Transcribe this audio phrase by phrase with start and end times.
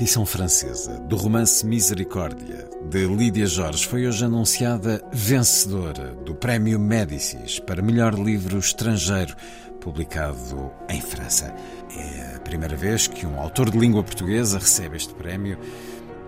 [0.00, 7.58] Edição francesa do romance Misericórdia, de Lídia Jorge, foi hoje anunciada vencedora do Prémio Médicis
[7.58, 9.36] para melhor livro estrangeiro,
[9.78, 11.54] publicado em França.
[11.94, 15.58] É a primeira vez que um autor de língua portuguesa recebe este prémio,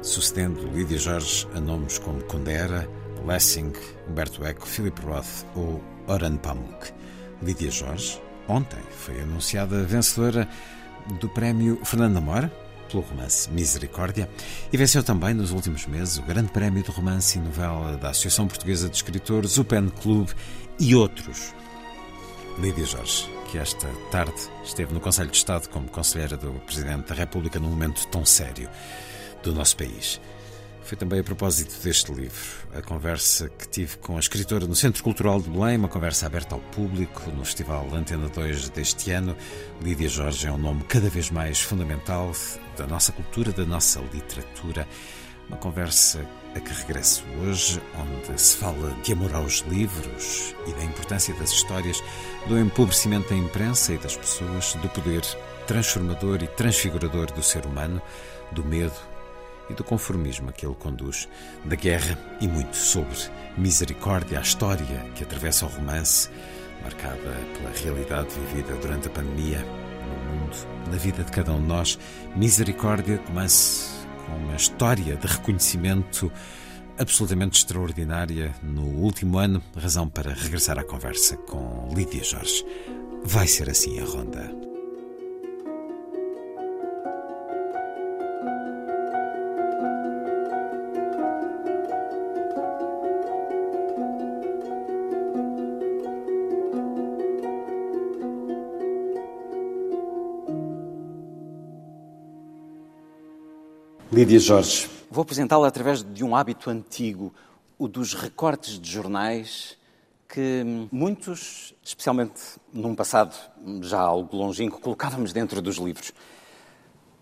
[0.02, 2.86] sucedendo Lídia Jorge a nomes como Kundera,
[3.26, 3.72] Lessing,
[4.06, 6.92] Humberto Eco, Philip Roth ou Oran Pamuk.
[7.42, 10.46] Lídia Jorge, ontem, foi anunciada vencedora
[11.18, 12.50] do prémio Fernando Amor,
[12.92, 14.28] pelo romance Misericórdia,
[14.72, 18.46] e venceu também nos últimos meses o Grande Prémio de Romance e Novela da Associação
[18.46, 20.28] Portuguesa de Escritores, o PEN Club
[20.78, 21.54] e outros.
[22.58, 27.14] Lídia Jorge, que esta tarde esteve no Conselho de Estado como conselheira do Presidente da
[27.14, 28.68] República num momento tão sério
[29.42, 30.20] do nosso país.
[30.84, 32.38] Foi também a propósito deste livro,
[32.74, 36.54] a conversa que tive com a escritora no Centro Cultural de Belém, uma conversa aberta
[36.54, 39.36] ao público no Festival Antena 2 deste ano.
[39.80, 42.32] Lídia Jorge é um nome cada vez mais fundamental
[42.76, 44.86] da nossa cultura, da nossa literatura.
[45.48, 50.84] Uma conversa a que regresso hoje, onde se fala de amor aos livros e da
[50.84, 52.02] importância das histórias,
[52.48, 55.22] do empobrecimento da imprensa e das pessoas, do poder
[55.66, 58.02] transformador e transfigurador do ser humano,
[58.50, 59.11] do medo
[59.72, 61.28] e do conformismo a que ele conduz,
[61.64, 63.16] da guerra e muito sobre
[63.56, 66.30] misericórdia, a história que atravessa o romance,
[66.82, 67.16] marcada
[67.56, 70.56] pela realidade vivida durante a pandemia no mundo,
[70.90, 71.98] na vida de cada um de nós.
[72.36, 76.30] Misericórdia, romance com uma história de reconhecimento
[76.98, 82.64] absolutamente extraordinária no último ano, razão para regressar à conversa com Lídia Jorge.
[83.24, 84.71] Vai ser assim a ronda.
[104.12, 104.90] Lídia Jorge.
[105.10, 107.32] Vou apresentá-la através de um hábito antigo,
[107.78, 109.78] o dos recortes de jornais
[110.28, 110.62] que
[110.92, 112.38] muitos, especialmente
[112.70, 113.34] num passado
[113.80, 116.12] já algo longínquo, colocávamos dentro dos livros.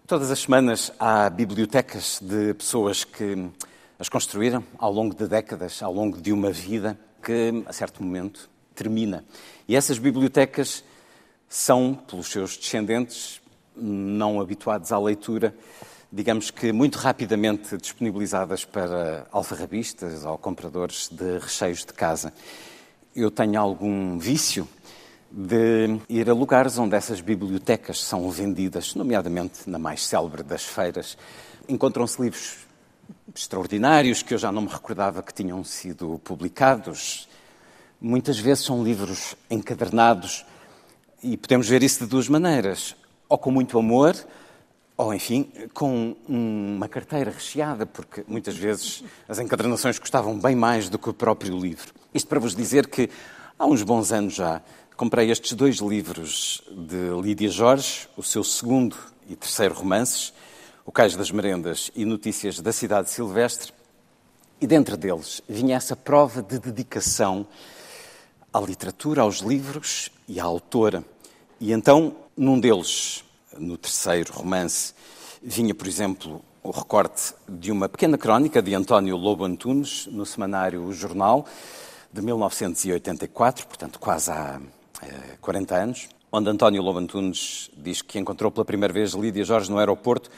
[0.04, 3.48] Todas as semanas há bibliotecas de pessoas que
[3.96, 8.50] as construíram ao longo de décadas, ao longo de uma vida que, a certo momento,
[8.74, 9.24] termina.
[9.68, 10.82] E essas bibliotecas
[11.48, 13.40] são, pelos seus descendentes,
[13.76, 15.54] não habituados à leitura,
[16.12, 22.32] digamos que muito rapidamente disponibilizadas para alfarrabistas ou compradores de recheios de casa.
[23.15, 24.66] Eu tenho algum vício
[25.31, 31.16] de ir a lugares onde essas bibliotecas são vendidas, nomeadamente na mais célebre das feiras.
[31.69, 32.59] Encontram-se livros
[33.32, 37.28] extraordinários que eu já não me recordava que tinham sido publicados.
[38.00, 40.44] Muitas vezes são livros encadernados
[41.22, 42.97] e podemos ver isso de duas maneiras.
[43.28, 44.16] Ou com muito amor,
[45.00, 50.98] ou, enfim, com uma carteira recheada, porque muitas vezes as encadernações custavam bem mais do
[50.98, 51.94] que o próprio livro.
[52.12, 53.08] Isto para vos dizer que
[53.58, 54.60] há uns bons anos já
[54.98, 58.94] comprei estes dois livros de Lídia Jorge, o seu segundo
[59.26, 60.34] e terceiro romances,
[60.84, 63.72] O Cais das Merendas e Notícias da Cidade Silvestre,
[64.60, 67.46] e dentro deles vinha essa prova de dedicação
[68.53, 71.03] à literatura, aos livros e à autora.
[71.58, 73.24] E então, num deles,
[73.58, 74.94] no terceiro romance,
[75.42, 80.84] vinha, por exemplo, o recorte de uma pequena crónica de António Lobo Antunes, no semanário
[80.84, 81.47] O Jornal,
[82.12, 84.60] de 1984, portanto, quase há
[85.02, 89.70] eh, 40 anos, onde António Lobo Antunes diz que encontrou pela primeira vez Lídia Jorge
[89.70, 90.30] no aeroporto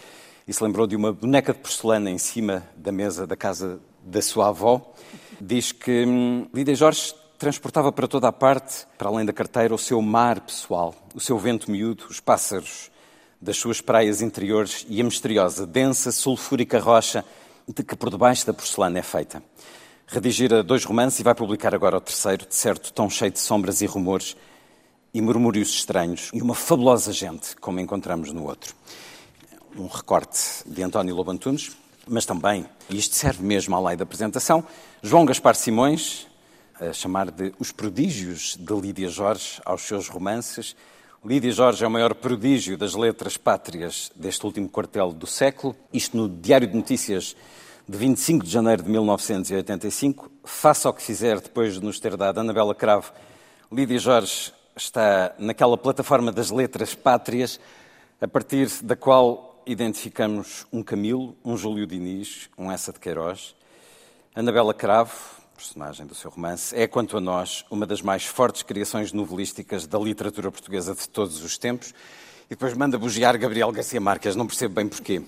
[0.46, 4.22] e se lembrou de uma boneca de porcelana em cima da mesa da casa da
[4.22, 4.92] sua avó.
[5.40, 9.78] Diz que hum, Lídia Jorge transportava para toda a parte, para além da carteira, o
[9.78, 12.91] seu mar pessoal, o seu vento miúdo, os pássaros
[13.42, 17.24] das suas praias interiores e a misteriosa, densa, sulfúrica rocha
[17.66, 19.42] de que por debaixo da porcelana é feita.
[20.06, 23.82] Redigira dois romances e vai publicar agora o terceiro, de certo tão cheio de sombras
[23.82, 24.36] e rumores
[25.12, 28.76] e murmúrios estranhos e uma fabulosa gente, como encontramos no outro.
[29.76, 31.72] Um recorte de António Lobo Antunes,
[32.06, 34.64] mas também, e isto serve mesmo à lei da apresentação,
[35.02, 36.28] João Gaspar Simões,
[36.80, 40.76] a chamar de Os Prodígios de Lídia Jorge aos seus romances.
[41.24, 45.76] Lídia Jorge é o maior prodígio das letras pátrias deste último quartel do século.
[45.92, 47.36] Isto no Diário de Notícias
[47.88, 50.28] de 25 de janeiro de 1985.
[50.42, 53.12] Faça o que fizer depois de nos ter dado Anabela Cravo,
[53.70, 57.60] Lídia Jorge está naquela plataforma das letras pátrias,
[58.20, 63.54] a partir da qual identificamos um Camilo, um Júlio Diniz, um Essa de Queiroz.
[64.34, 65.14] Anabela Cravo,
[65.62, 69.96] personagem do seu romance, é, quanto a nós, uma das mais fortes criações novelísticas da
[69.96, 71.94] literatura portuguesa de todos os tempos.
[72.46, 75.22] E depois manda bugiar Gabriel Garcia Marques, não percebo bem porquê.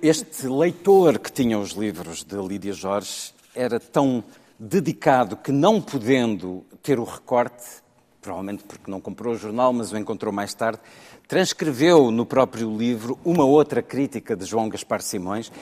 [0.00, 4.24] Este leitor que tinha os livros de Lídia Jorge era tão
[4.58, 7.82] dedicado que, não podendo ter o recorte,
[8.22, 10.80] provavelmente porque não comprou o jornal, mas o encontrou mais tarde,
[11.28, 15.52] transcreveu no próprio livro uma outra crítica de João Gaspar Simões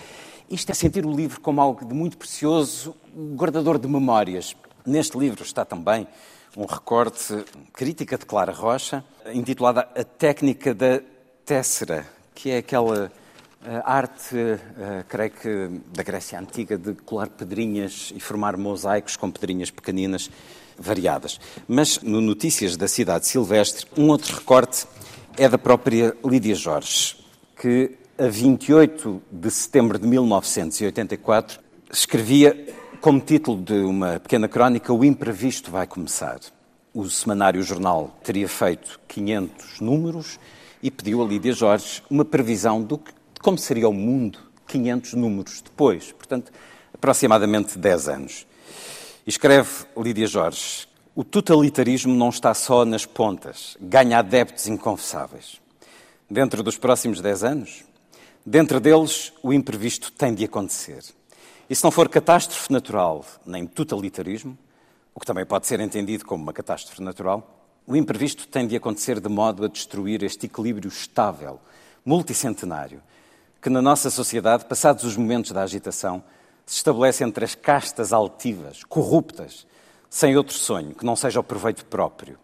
[0.51, 2.97] isto é sentir o livro como algo de muito precioso,
[3.37, 4.57] guardador de memórias.
[4.85, 6.09] Neste livro está também
[6.57, 11.01] um recorte, crítica de Clara Rocha, intitulada A Técnica da
[11.47, 12.05] Tessera,
[12.35, 18.19] que é aquela uh, arte, uh, creio que da Grécia Antiga, de colar pedrinhas e
[18.19, 20.29] formar mosaicos com pedrinhas pequeninas
[20.77, 21.39] variadas.
[21.69, 24.85] Mas no Notícias da Cidade Silvestre, um outro recorte
[25.39, 27.17] é da própria Lídia Jorge,
[27.57, 31.59] que a 28 de setembro de 1984,
[31.91, 32.67] escrevia
[33.01, 36.39] como título de uma pequena crónica O Imprevisto vai começar.
[36.93, 40.39] O semanário jornal teria feito 500 números
[40.83, 45.15] e pediu a Lídia Jorge uma previsão do que, de como seria o mundo 500
[45.15, 46.53] números depois, portanto,
[46.93, 48.47] aproximadamente 10 anos.
[49.27, 55.59] E escreve Lídia Jorge: O totalitarismo não está só nas pontas, ganha adeptos inconfessáveis.
[56.29, 57.90] Dentro dos próximos 10 anos,
[58.45, 61.05] Dentro deles, o imprevisto tem de acontecer.
[61.69, 64.57] E se não for catástrofe natural, nem totalitarismo,
[65.15, 69.21] o que também pode ser entendido como uma catástrofe natural, o imprevisto tem de acontecer
[69.21, 71.61] de modo a destruir este equilíbrio estável,
[72.03, 73.03] multicentenário,
[73.61, 76.25] que na nossa sociedade, passados os momentos da agitação,
[76.65, 79.67] se estabelece entre as castas altivas, corruptas,
[80.09, 82.39] sem outro sonho que não seja o proveito próprio,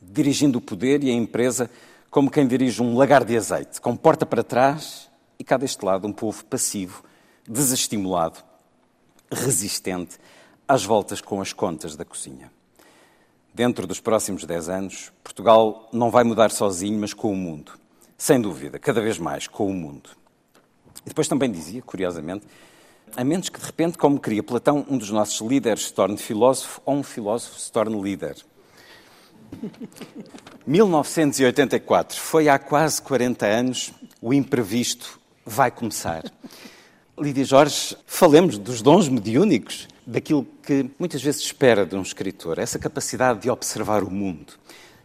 [0.00, 1.70] dirigindo o poder e a empresa
[2.10, 5.11] como quem dirige um lagar de azeite, com porta para trás
[5.42, 7.02] e cá deste lado um povo passivo,
[7.48, 8.38] desestimulado,
[9.28, 10.16] resistente
[10.68, 12.48] às voltas com as contas da cozinha.
[13.52, 17.72] Dentro dos próximos dez anos, Portugal não vai mudar sozinho, mas com o mundo.
[18.16, 20.10] Sem dúvida, cada vez mais com o mundo.
[21.04, 22.46] E depois também dizia, curiosamente,
[23.16, 26.80] a menos que de repente, como queria Platão, um dos nossos líderes se torne filósofo
[26.84, 28.36] ou um filósofo se torne líder.
[30.64, 36.24] 1984, foi há quase 40 anos, o imprevisto vai começar.
[37.18, 42.78] Lídia Jorge, falemos dos dons mediúnicos, daquilo que muitas vezes espera de um escritor, essa
[42.78, 44.54] capacidade de observar o mundo,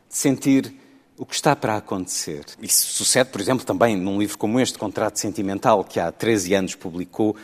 [0.10, 0.74] de sentir
[1.18, 2.46] o que está para acontecer.
[2.62, 6.76] Isso sucede, por exemplo, também num livro como este, Contrato Sentimental, que há 13 anos
[6.76, 7.36] publicou,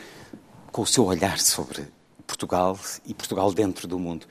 [0.71, 1.87] com o seu olhar sobre
[2.25, 4.25] Portugal e Portugal dentro do mundo.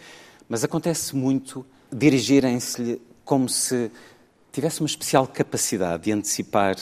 [0.49, 3.91] Mas acontece muito dirigirem-se-lhe como se
[4.51, 6.77] tivesse uma especial capacidade de antecipar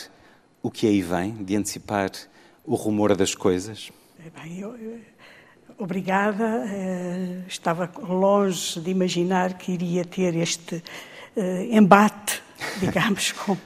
[0.62, 2.10] o que aí vem, de antecipar
[2.64, 3.90] o rumor das coisas?
[4.42, 4.76] Bem, eu,
[5.78, 6.64] obrigada.
[6.64, 10.76] Uh, estava longe de imaginar que iria ter este
[11.36, 12.42] uh, embate,
[12.78, 13.56] digamos, com,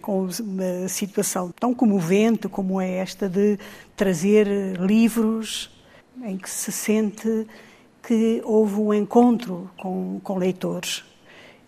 [0.00, 3.58] com uma situação tão comovente como é esta de
[3.94, 4.46] trazer
[4.80, 5.70] livros
[6.24, 7.46] em que se sente
[8.02, 11.04] que houve um encontro com, com leitores.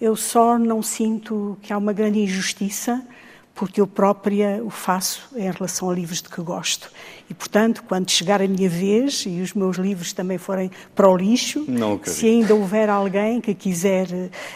[0.01, 3.07] Eu só não sinto que há uma grande injustiça
[3.55, 6.91] porque eu própria o faço em relação a livros de que gosto.
[7.29, 11.17] E, portanto, quando chegar a minha vez e os meus livros também forem para o
[11.17, 11.65] lixo,
[12.11, 14.07] se ainda houver alguém que quiser,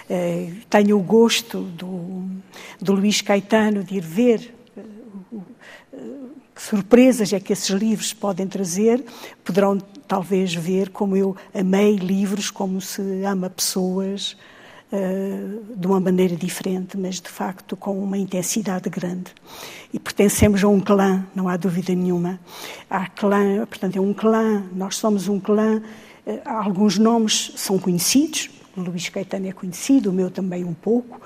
[0.09, 2.27] eh, tenha o gosto do,
[2.81, 4.83] do Luís Caetano de ir ver eh,
[6.55, 9.05] que surpresas é que esses livros podem trazer,
[9.45, 14.56] poderão talvez ver como eu amei livros, como se ama pessoas, eh,
[15.77, 19.33] de uma maneira diferente, mas de facto com uma intensidade grande.
[19.93, 22.39] E pertencemos a um clã, não há dúvida nenhuma.
[22.89, 25.83] Há clã, portanto, é um clã, nós somos um clã.
[26.27, 31.21] Eh, alguns nomes são conhecidos, Luís Caetano é conhecido, o meu também um pouco.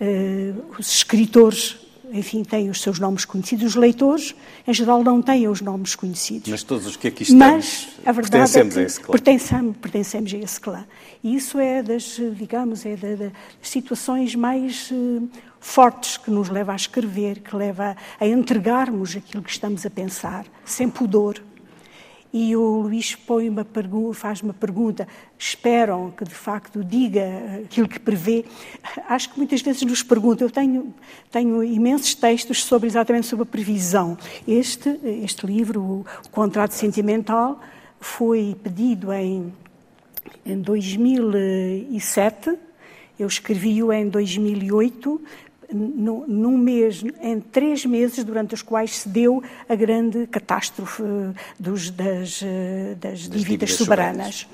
[0.00, 3.66] Eh, os escritores enfim, têm os seus nomes conhecidos.
[3.66, 4.34] Os leitores,
[4.66, 6.48] em geral, não têm os nomes conhecidos.
[6.48, 9.12] Mas todos os que aqui estamos Mas, a verdade pertencemos é a esse clã.
[9.12, 10.86] Pertencemos, pertencemos a esse clã.
[11.22, 13.32] E isso é das, digamos, é das
[13.62, 15.28] situações mais uh,
[15.60, 20.46] fortes que nos leva a escrever, que leva a entregarmos aquilo que estamos a pensar,
[20.64, 21.40] sem pudor.
[22.38, 23.66] E o Luís põe uma
[24.12, 27.22] faz uma pergunta, esperam que de facto diga
[27.64, 28.44] aquilo que prevê.
[29.08, 30.94] Acho que muitas vezes nos perguntam, eu tenho,
[31.30, 34.18] tenho imensos textos sobre exatamente sobre a previsão.
[34.46, 37.58] Este, este livro, o Contrato Sentimental,
[37.98, 39.50] foi pedido em,
[40.44, 42.54] em 2007,
[43.18, 45.22] eu escrevi-o em 2008,
[45.72, 51.02] num mês, em três meses durante os quais se deu a grande catástrofe
[51.58, 52.40] dos, das,
[52.98, 54.48] das, das dívidas, dívidas soberanas.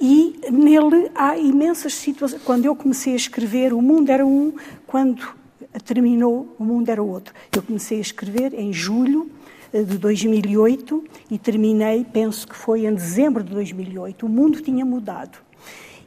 [0.00, 2.42] E nele há imensas situações.
[2.42, 4.54] Quando eu comecei a escrever, o mundo era um,
[4.86, 5.28] quando
[5.84, 7.34] terminou, o mundo era outro.
[7.54, 9.30] Eu comecei a escrever em julho
[9.72, 14.24] eh, de 2008 e terminei, penso que foi em dezembro de 2008.
[14.24, 15.38] O mundo tinha mudado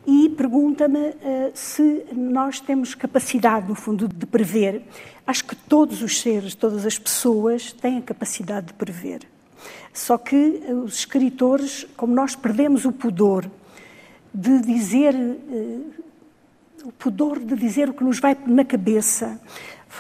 [0.06, 4.82] e pergunta-me uh, se nós temos capacidade, no fundo, de prever.
[5.26, 9.22] Acho que todos os seres, todas as pessoas têm a capacidade de prever.
[9.94, 13.50] Só que uh, os escritores, como nós perdemos o pudor
[14.34, 15.86] de dizer, uh,
[16.84, 19.40] o pudor de dizer o que nos vai na cabeça,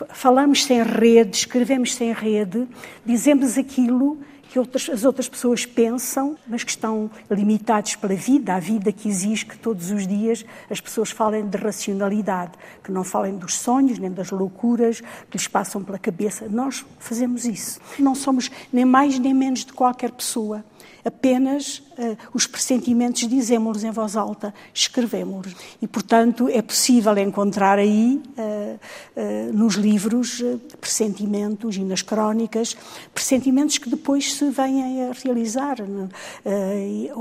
[0.09, 2.67] falamos sem rede, escrevemos sem rede,
[3.05, 4.17] dizemos aquilo
[4.53, 9.09] que outras, as outras pessoas pensam, mas que estão limitados pela vida, a vida que
[9.09, 12.51] exige que todos os dias as pessoas falem de racionalidade,
[12.83, 16.47] que não falem dos sonhos, nem das loucuras que lhes passam pela cabeça.
[16.47, 17.79] Nós fazemos isso.
[17.97, 20.63] Não somos nem mais nem menos de qualquer pessoa
[21.05, 25.55] apenas uh, os pressentimentos dizemos-los em voz alta, escrevemos-los.
[25.81, 28.79] E, portanto, é possível encontrar aí, uh,
[29.15, 30.41] uh, nos livros,
[30.79, 32.75] pressentimentos e nas crónicas,
[33.13, 35.77] pressentimentos que depois se vêm a realizar.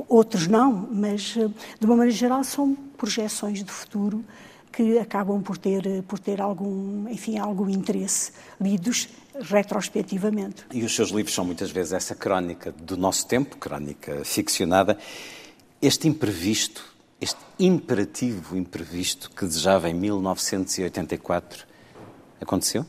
[0.08, 4.24] outros não, mas, de uma maneira geral, são projeções de futuro
[4.72, 9.08] que acabam por ter, por ter algum, enfim, algum interesse, lidos
[9.40, 10.64] retrospectivamente.
[10.72, 14.98] E os seus livros são muitas vezes essa crónica do nosso tempo, crónica ficcionada.
[15.80, 16.84] Este imprevisto,
[17.20, 21.66] este imperativo imprevisto que desejava em 1984,
[22.40, 22.86] aconteceu?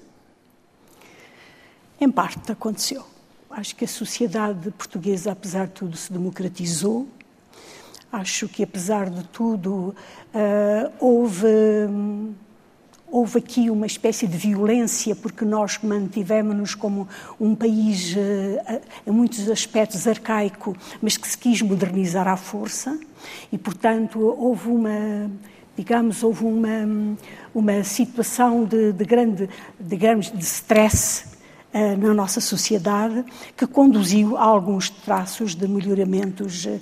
[1.99, 3.05] Em parte aconteceu.
[3.49, 7.07] Acho que a sociedade portuguesa, apesar de tudo, se democratizou.
[8.13, 9.95] Acho que, apesar de tudo,
[10.35, 11.47] uh, houve.
[13.09, 17.07] Houve aqui uma espécie de violência, porque nós mantivemos-nos como
[17.39, 22.99] um país, eh, em muitos aspectos, arcaico, mas que se quis modernizar à força,
[23.51, 25.29] e, portanto, houve uma
[25.77, 27.15] digamos, houve uma,
[27.53, 29.47] uma situação de, de grande,
[29.79, 31.32] digamos, de stress
[31.73, 33.25] na nossa sociedade
[33.57, 36.79] que conduziu a alguns traços de melhoramentos uh,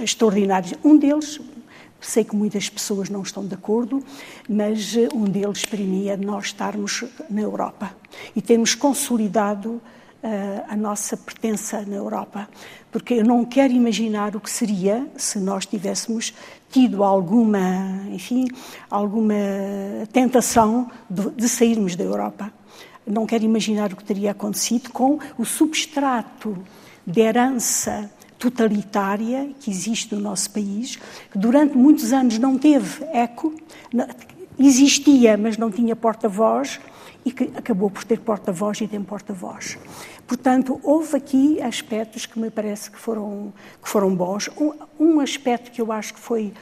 [0.00, 0.74] extraordinários.
[0.82, 1.40] Um deles,
[2.00, 4.04] Sei que muitas pessoas não estão de acordo,
[4.46, 5.66] mas eh, um deles
[6.06, 7.96] é nós estarmos na Europa
[8.36, 9.80] e termos consolidado
[10.68, 12.48] a nossa pertença na Europa.
[12.90, 16.32] Porque eu não quero imaginar o que seria se nós tivéssemos
[16.70, 18.46] tido alguma, enfim,
[18.90, 19.34] alguma
[20.12, 22.50] tentação de, de sairmos da Europa.
[23.06, 26.56] Não quero imaginar o que teria acontecido com o substrato
[27.06, 30.96] de herança totalitária que existe no nosso país,
[31.30, 33.54] que durante muitos anos não teve eco,
[34.58, 36.80] existia, mas não tinha porta-voz,
[37.24, 39.78] e que acabou por ter porta-voz e tem porta-voz.
[40.26, 44.50] Portanto, houve aqui aspectos que me parece que foram, que foram bons.
[44.58, 46.52] Um, um aspecto que eu acho que foi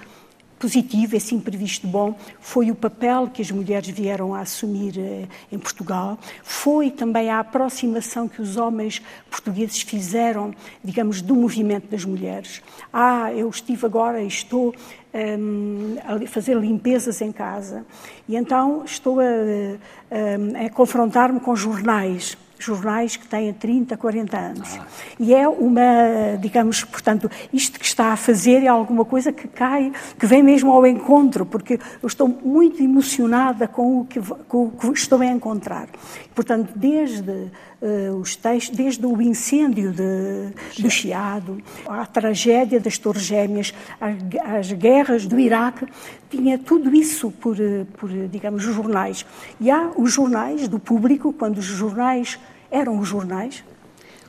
[0.62, 5.58] positivo, esse imprevisto bom, foi o papel que as mulheres vieram a assumir eh, em
[5.58, 10.54] Portugal, foi também a aproximação que os homens portugueses fizeram,
[10.84, 12.62] digamos, do movimento das mulheres.
[12.92, 14.72] Ah, eu estive agora e estou
[15.12, 17.84] um, ehm, a fazer limpezas em casa.
[18.28, 24.78] E então estou a, a, a confrontar-me com jornais jornais que têm 30, 40 anos.
[24.78, 24.86] Ah.
[25.18, 29.92] E é uma, digamos, portanto, isto que está a fazer é alguma coisa que cai,
[30.18, 34.70] que vem mesmo ao encontro, porque eu estou muito emocionada com o que, com o
[34.70, 35.88] que estou a encontrar.
[36.34, 43.22] Portanto, desde uh, os textos, desde o incêndio de, do Chiado, a tragédia das Torres
[43.22, 44.14] Gêmeas, as,
[44.58, 45.86] as guerras do Iraque,
[46.30, 49.26] tinha tudo isso por, eh, por, digamos, jornais.
[49.60, 52.38] E há os jornais do público, quando os jornais
[52.72, 53.62] eram os jornais.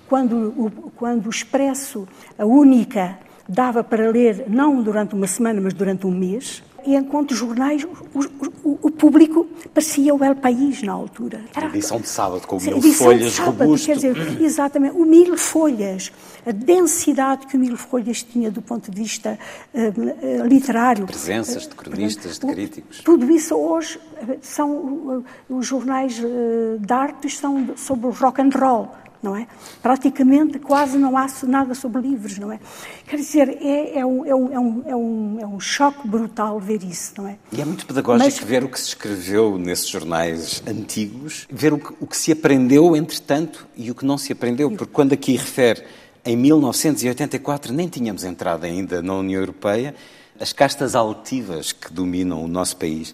[0.07, 2.07] Quando o, quando o Expresso,
[2.37, 7.35] a única, dava para ler não durante uma semana, mas durante um mês, e enquanto
[7.35, 7.89] jornais, o,
[8.63, 11.41] o, o, público parecia o El País na altura.
[11.55, 13.87] Era, edição de sábado, com mil folhas sábado, robusto.
[13.87, 16.11] Quer dizer, exatamente, o mil folhas,
[16.45, 19.37] a densidade que o mil folhas tinha do ponto de vista
[19.73, 21.05] uh, literário.
[21.05, 23.01] Presenças de cronistas, de críticos.
[23.01, 23.99] Tudo isso hoje
[24.41, 28.89] são os jornais de artes são sobre o rock and roll
[29.23, 29.47] não é?
[29.81, 32.59] Praticamente quase não há nada sobre livros, não é?
[33.07, 36.59] Quer dizer, é, é, um, é, um, é, um, é, um, é um choque brutal
[36.59, 37.37] ver isso, não é?
[37.51, 38.39] E é muito pedagógico Mas...
[38.39, 42.95] ver o que se escreveu nesses jornais antigos, ver o que, o que se aprendeu,
[42.95, 45.83] entretanto, e o que não se aprendeu, porque quando aqui refere
[46.25, 49.95] em 1984 nem tínhamos entrado ainda na União Europeia,
[50.39, 53.13] as castas altivas que dominam o nosso país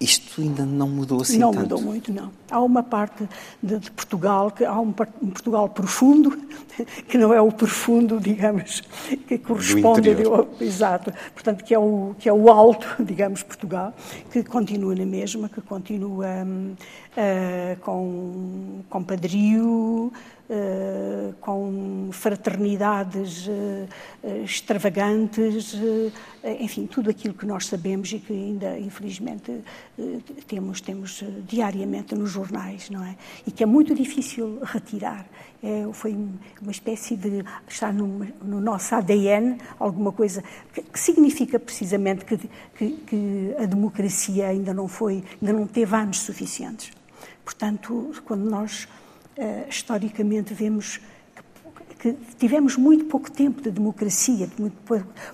[0.00, 1.62] isto ainda não mudou assim não tanto.
[1.62, 2.30] mudou muito, não.
[2.50, 3.28] Há uma parte
[3.62, 6.38] de, de, Portugal, que há um, um, Portugal profundo,
[7.08, 8.82] que não é o profundo, digamos,
[9.26, 13.92] que corresponde ao, exato, portanto que é o que é o alto, digamos, Portugal,
[14.30, 20.12] que continua na mesma, que continua uh, com com padrio,
[20.48, 23.86] Uh, com fraternidades uh,
[24.42, 26.10] extravagantes, uh,
[26.58, 29.60] enfim, tudo aquilo que nós sabemos e que ainda, infelizmente,
[30.46, 33.14] temos, temos diariamente nos jornais, não é?
[33.46, 35.26] E que é muito difícil retirar.
[35.62, 36.16] É, foi
[36.62, 42.38] uma espécie de estar no, no nosso ADN alguma coisa que, que significa precisamente que,
[42.76, 46.92] que, que a democracia ainda não foi, ainda não teve anos suficientes.
[47.44, 48.86] Portanto, quando nós
[49.68, 51.00] historicamente vemos
[51.98, 54.76] que tivemos muito pouco tempo de democracia, de muito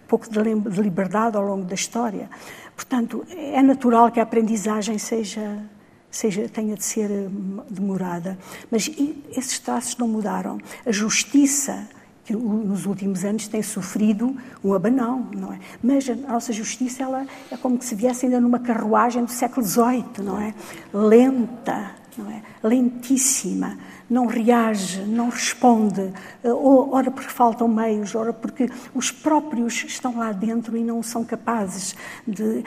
[0.08, 0.40] pouco de
[0.82, 2.28] liberdade ao longo da história.
[2.74, 5.62] Portanto, é natural que a aprendizagem seja,
[6.10, 8.38] seja tenha de ser hum, demorada.
[8.70, 8.90] Mas
[9.30, 10.58] esses traços não mudaram.
[10.86, 11.86] A justiça
[12.24, 15.60] que nos últimos anos tem sofrido um abanão, não é?
[15.82, 20.24] Mas a nossa justiça ela é como se viesse ainda numa carruagem do século XVIII,
[20.24, 20.54] não é?
[20.90, 22.42] Lenta, não é?
[22.62, 23.76] Lentíssima
[24.08, 26.12] não reage, não responde,
[26.42, 31.24] eh, ora porque faltam meios, ora porque os próprios estão lá dentro e não são
[31.24, 32.64] capazes de.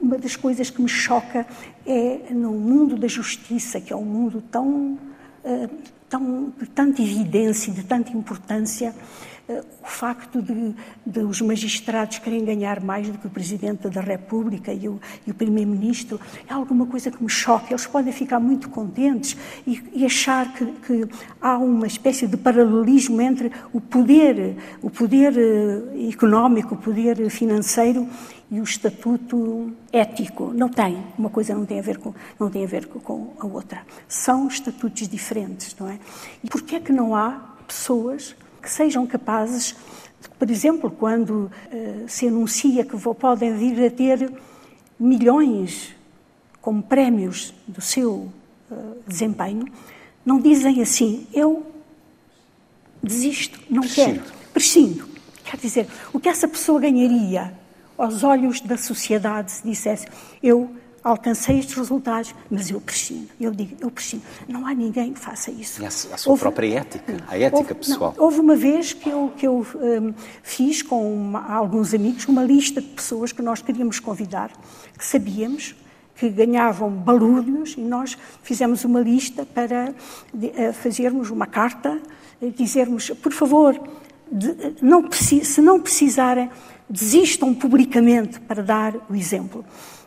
[0.00, 1.46] Uma das coisas que me choca
[1.86, 4.98] é no mundo da justiça, que é um mundo tão,
[5.44, 5.68] eh,
[6.08, 8.94] tão de tanta evidência, de tanta importância,
[9.82, 14.72] o facto de, de, os magistrados querem ganhar mais do que o Presidente da República
[14.72, 17.66] e o, o Primeiro-Ministro é alguma coisa que me choca.
[17.70, 19.36] Eles podem ficar muito contentes
[19.66, 21.08] e, e achar que, que,
[21.40, 28.08] há uma espécie de paralelismo entre o poder, o poder eh, económico, o poder financeiro
[28.50, 30.52] e o estatuto ético.
[30.54, 33.46] Não tem, uma coisa não tem a ver com, não tem a, ver com a
[33.46, 33.82] outra.
[34.08, 35.98] São estatutos diferentes, não é?
[36.42, 39.74] E porquê é que não há pessoas que sejam capazes,
[40.38, 44.32] por exemplo, quando uh, se anuncia que podem vir a ter
[44.98, 45.94] milhões
[46.60, 48.30] como prémios do seu
[48.70, 49.64] uh, desempenho,
[50.24, 51.66] não dizem assim, eu
[53.02, 54.20] desisto, não prescindo.
[54.20, 55.08] quero, prescindo.
[55.44, 57.52] Quer dizer, o que essa pessoa ganharia
[57.96, 60.06] aos olhos da sociedade se dissesse,
[60.42, 60.70] eu
[61.02, 63.28] alcancei estes resultados, mas eu prescindo.
[63.40, 64.22] Eu digo, eu prescindo.
[64.48, 65.82] Não há ninguém que faça isso.
[65.82, 68.14] E a, sua houve, própria ética, a ética houve, pessoal.
[68.16, 72.44] Não, houve uma vez que eu, que eu um, fiz com uma, alguns amigos uma
[72.44, 74.50] lista de pessoas que nós queríamos convidar,
[74.96, 75.74] que sabíamos
[76.16, 79.94] que ganhavam balúrdios e nós fizemos uma lista para
[80.34, 81.98] de, uh, fazermos uma carta
[82.42, 83.80] e dizermos, por favor,
[84.30, 86.50] de, não, se não precisarem,
[86.90, 89.64] desistam publicamente para dar o exemplo.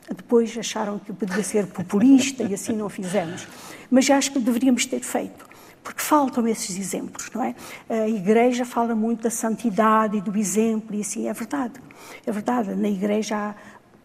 [0.10, 3.48] Depois acharam que podia ser populista e assim não fizemos.
[3.90, 5.46] Mas acho que deveríamos ter feito,
[5.84, 7.56] porque faltam esses exemplos, não é?
[7.90, 11.80] A Igreja fala muito da santidade e do exemplo, e assim é verdade.
[12.26, 13.56] É verdade, na Igreja há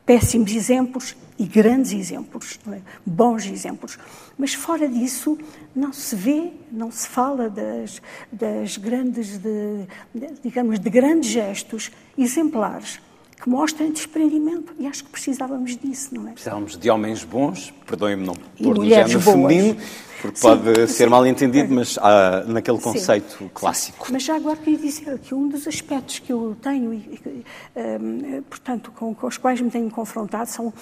[0.06, 2.80] péssimos exemplos e grandes exemplos, é?
[3.04, 3.98] bons exemplos.
[4.38, 5.36] Mas fora disso,
[5.74, 8.00] não se vê, não se fala das,
[8.32, 13.00] das grandes, de, de, digamos, de grandes gestos exemplares
[13.40, 14.74] que mostrem desprendimento.
[14.78, 16.32] E acho que precisávamos disso, não é?
[16.32, 19.76] Precisávamos de homens bons, perdoem-me não pôr no género feminino,
[20.20, 24.06] porque sim, pode sim, ser mal entendido, mas ah, naquele conceito sim, clássico.
[24.10, 27.44] Mas já agora queria dizer que um dos aspectos que eu tenho, e,
[27.76, 30.72] um, portanto, com, com, os quais me tenho confrontado, são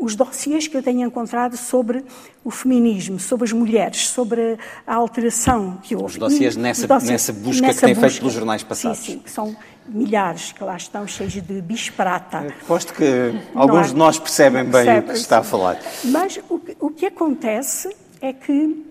[0.00, 2.04] os dossiês que eu tenho encontrado sobre
[2.44, 6.06] o feminismo, sobre as mulheres, sobre a alteração que houve.
[6.06, 8.98] Os dossiês nessa, dossiês, nessa busca nessa que tem busca, feito pelos jornais passados.
[8.98, 12.46] Sim, sim, que são milhares que lá estão, cheios de bisprata.
[12.62, 13.90] Aposto que alguns é?
[13.90, 15.78] de nós percebem bem o que está a falar.
[16.04, 17.88] Mas o o que acontece
[18.24, 18.86] é que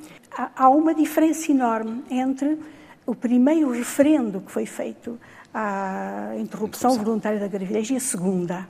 [0.55, 2.59] há uma diferença enorme entre
[3.03, 5.19] o primeiro referendo que foi feito
[5.51, 8.67] à interrupção voluntária da gravidez e a segunda.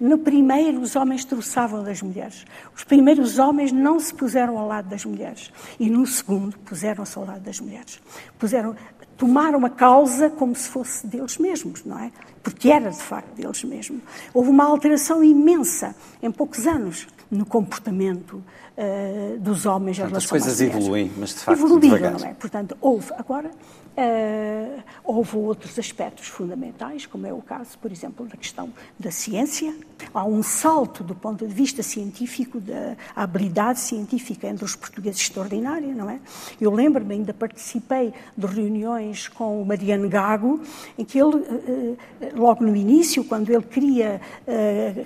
[0.00, 2.46] No primeiro, os homens troçavam das mulheres.
[2.74, 5.52] Os primeiros homens não se puseram ao lado das mulheres.
[5.78, 8.00] E no segundo, puseram-se ao lado das mulheres.
[8.38, 8.74] Puseram,
[9.18, 12.10] tomaram a causa como se fosse deles mesmos, não é?
[12.48, 14.00] porque era de facto deles mesmo.
[14.32, 18.42] Houve uma alteração imensa em poucos anos no comportamento
[18.78, 20.76] uh, dos homens Portanto, em relação as coisas às mulheres.
[20.80, 22.20] evoluem, mas de facto Evoluíram, devagar.
[22.20, 22.34] não é?
[22.34, 23.12] Portanto, houve.
[23.18, 29.10] Agora, uh, houve outros aspectos fundamentais, como é o caso, por exemplo, da questão da
[29.10, 29.74] ciência.
[30.14, 35.92] Há um salto do ponto de vista científico, da habilidade científica entre os portugueses extraordinária,
[35.92, 36.20] não é?
[36.60, 40.60] Eu lembro-me, ainda participei de reuniões com o Mariano Gago,
[40.96, 41.96] em que ele, uh,
[42.34, 44.20] logo no início, quando ele queria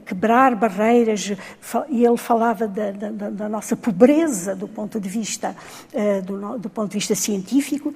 [0.04, 1.32] quebrar barreiras,
[1.88, 5.56] e ele falava da, da, da, nossa pobreza do ponto de vista,
[6.24, 7.94] do, do ponto de vista científico,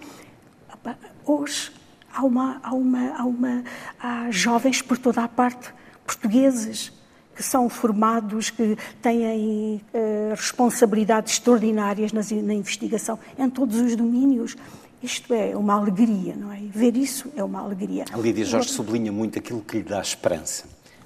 [1.25, 1.73] hoje
[2.13, 3.65] há, uma, há, uma, há, uma,
[4.01, 5.73] há jovens por toda a parte,
[6.07, 6.93] portugueses,
[7.35, 14.57] que são formados, que têm uh, responsabilidades extraordinárias nas, na investigação em todos os domínios.
[15.03, 16.59] Isto é uma alegria, não é?
[16.75, 18.07] Ver isso é uma alegria.
[18.11, 20.65] A Lídia Jorge sublinha muito aquilo que lhe dá esperança.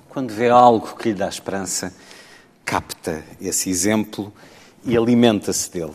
[0.08, 1.92] Quando vê algo que lhe dá esperança,
[2.64, 4.32] capta esse exemplo
[4.84, 5.92] e alimenta-se dele.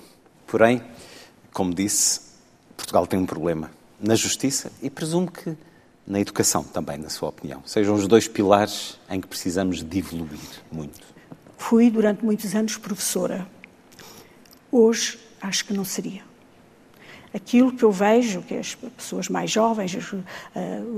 [0.47, 0.81] Porém,
[1.51, 2.21] como disse,
[2.75, 5.55] Portugal tem um problema na justiça e presumo que
[6.07, 7.61] na educação também, na sua opinião.
[7.65, 11.01] Sejam os dois pilares em que precisamos de evoluir muito.
[11.57, 13.47] Fui durante muitos anos professora.
[14.71, 16.21] Hoje acho que não seria.
[17.33, 20.23] Aquilo que eu vejo, que as pessoas mais jovens, os, uh,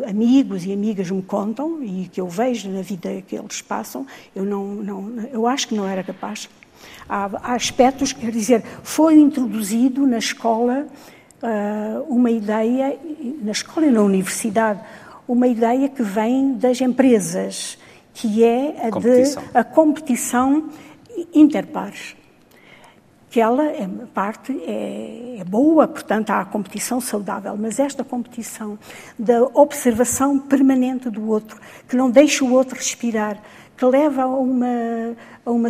[0.07, 4.45] amigos e amigas me contam e que eu vejo na vida que eles passam, eu
[4.45, 6.47] não, não eu acho que não era capaz.
[7.07, 10.87] Há, aspectos, quer dizer, foi introduzido na escola
[11.41, 12.97] uh, uma ideia,
[13.41, 14.79] na escola e na universidade,
[15.27, 17.77] uma ideia que vem das empresas,
[18.13, 19.43] que é a competição.
[19.43, 20.69] de a competição
[21.33, 22.15] interpares.
[23.29, 28.79] Que ela, é, parte, é, é boa, portanto, há a competição saudável, mas esta competição
[29.19, 33.37] da observação permanente do outro, que não deixa o outro respirar,
[33.77, 35.69] que leva a uma, a uma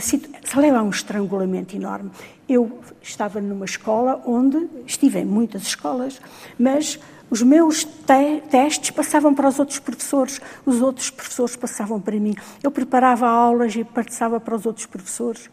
[0.60, 2.10] leva a um estrangulamento enorme.
[2.48, 6.22] Eu estava numa escola onde estive em muitas escolas,
[6.58, 12.18] mas os meus te testes passavam para os outros professores, os outros professores passavam para
[12.18, 12.34] mim.
[12.64, 15.50] Eu preparava aulas e passava para os outros professores.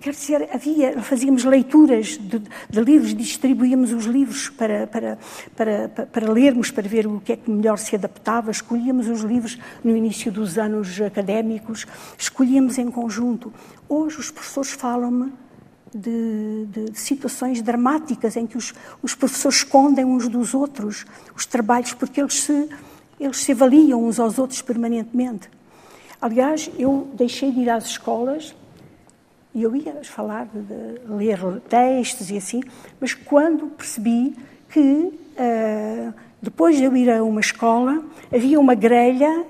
[0.00, 2.38] Quer dizer, havia, fazíamos leituras de,
[2.70, 5.18] de livros, distribuíamos os livros para, para,
[5.54, 9.58] para, para, lermos, para ver o que é que melhor se adaptava, escolhíamos os livros
[9.82, 13.52] no início dos anos académicos, escolhíamos em conjunto.
[13.86, 15.43] Hoje os professores falam-me
[15.94, 21.94] de, de, situações dramáticas em que os, os, professores escondem uns dos outros os trabalhos
[21.94, 22.68] porque eles se,
[23.20, 25.48] eles se avaliam uns aos outros permanentemente.
[26.20, 28.54] Aliás, eu deixei de ir às escolas
[29.54, 32.60] e eu ia falar de, de ler textos e assim,
[33.00, 34.36] mas quando percebi
[34.68, 38.04] que uh, depois de eu ir a uma escola
[38.34, 39.44] havia uma grelha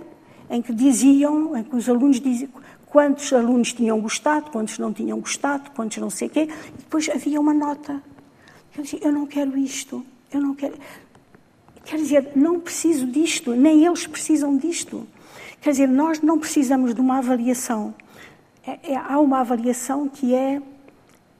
[0.50, 2.50] em que diziam, em que os alunos diziam
[2.94, 7.08] quantos alunos tinham gostado, quantos não tinham gostado, quantos não sei o quê, e depois
[7.08, 8.00] havia uma nota.
[8.76, 10.74] Eu dizia, eu não quero isto, eu não quero...
[11.84, 15.08] Quer dizer, não preciso disto, nem eles precisam disto.
[15.60, 17.92] Quer dizer, nós não precisamos de uma avaliação.
[18.64, 20.62] É, é, há uma avaliação que é,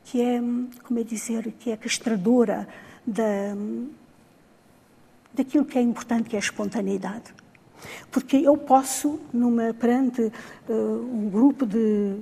[0.06, 0.40] que é,
[0.82, 2.66] como é dizer, que é castradora
[3.06, 3.54] da,
[5.32, 7.32] daquilo que é importante, que é a espontaneidade.
[8.10, 10.32] Porque eu posso, numa, perante
[10.68, 12.16] uh, um grupo de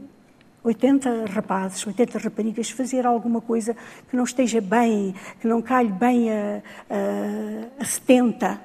[0.65, 3.77] 80 rapazes, 80 raparigas, fazer alguma coisa
[4.09, 8.61] que não esteja bem, que não calhe bem a, a, a 70,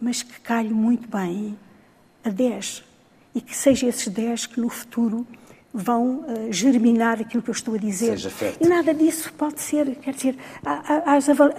[0.00, 1.58] mas que calhe muito bem
[2.24, 2.84] a 10.
[3.34, 5.26] E que seja esses 10 que no futuro
[5.74, 8.16] vão uh, germinar aquilo que eu estou a dizer.
[8.60, 10.36] E nada disso pode ser, quer dizer,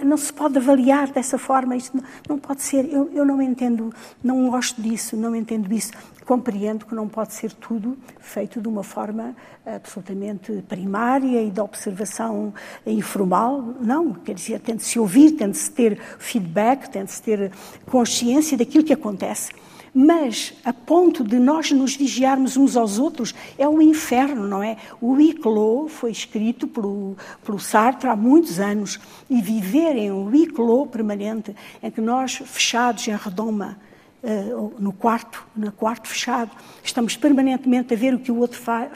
[0.02, 2.90] não se pode avaliar dessa forma, isso não, não pode ser.
[2.90, 3.92] Eu, eu, não entendo,
[4.24, 5.92] não gosto disso, não entendo isso.
[6.24, 12.54] Compreendo que não pode ser tudo feito de uma forma absolutamente primária e de observação
[12.86, 13.74] informal.
[13.80, 17.22] Não, quer dizer, tem de se ouvir, tem de se ter feedback, tem de se
[17.22, 17.52] ter
[17.84, 19.52] consciência daquilo que acontece
[19.98, 24.76] mas a ponto de nós nos vigiarmos uns aos outros é um inferno, não é?
[25.00, 30.26] O huis clos foi escrito pelo, pelo Sartre há muitos anos e viver em um
[30.26, 33.78] huis clos permanente, em que nós, fechados em redoma,
[34.22, 36.50] Uh, no quarto, no quarto fechado,
[36.82, 38.90] estamos permanentemente a ver o que o outro fa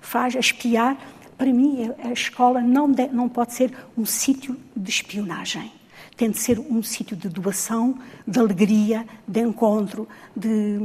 [0.00, 0.96] faz, a espiar.
[1.38, 5.70] Para mim, a escola não, não pode ser um sítio de espionagem
[6.16, 10.78] tem de ser um sítio de doação, de alegria, de encontro, de,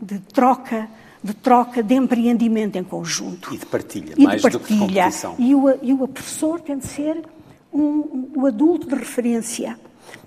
[0.00, 0.88] de troca,
[1.22, 3.52] de troca, de empreendimento em conjunto.
[3.54, 4.78] E de partilha, e mais de partilha.
[4.78, 5.34] do que competição.
[5.38, 7.22] E o, e o professor tem de ser
[7.72, 9.78] um, o adulto de referência.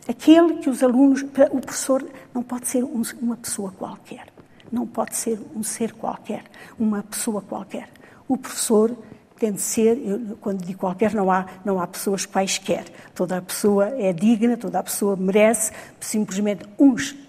[0.07, 1.23] Aquele que os alunos.
[1.51, 4.27] O professor não pode ser um, uma pessoa qualquer.
[4.71, 6.43] não pode ser um ser qualquer,
[6.79, 7.89] uma pessoa qualquer.
[8.27, 8.95] O professor
[9.43, 12.85] tem de ser, eu, quando digo qualquer, não há, não há pessoas quaisquer.
[13.13, 17.21] Toda a pessoa é digna, toda a pessoa merece, simplesmente uns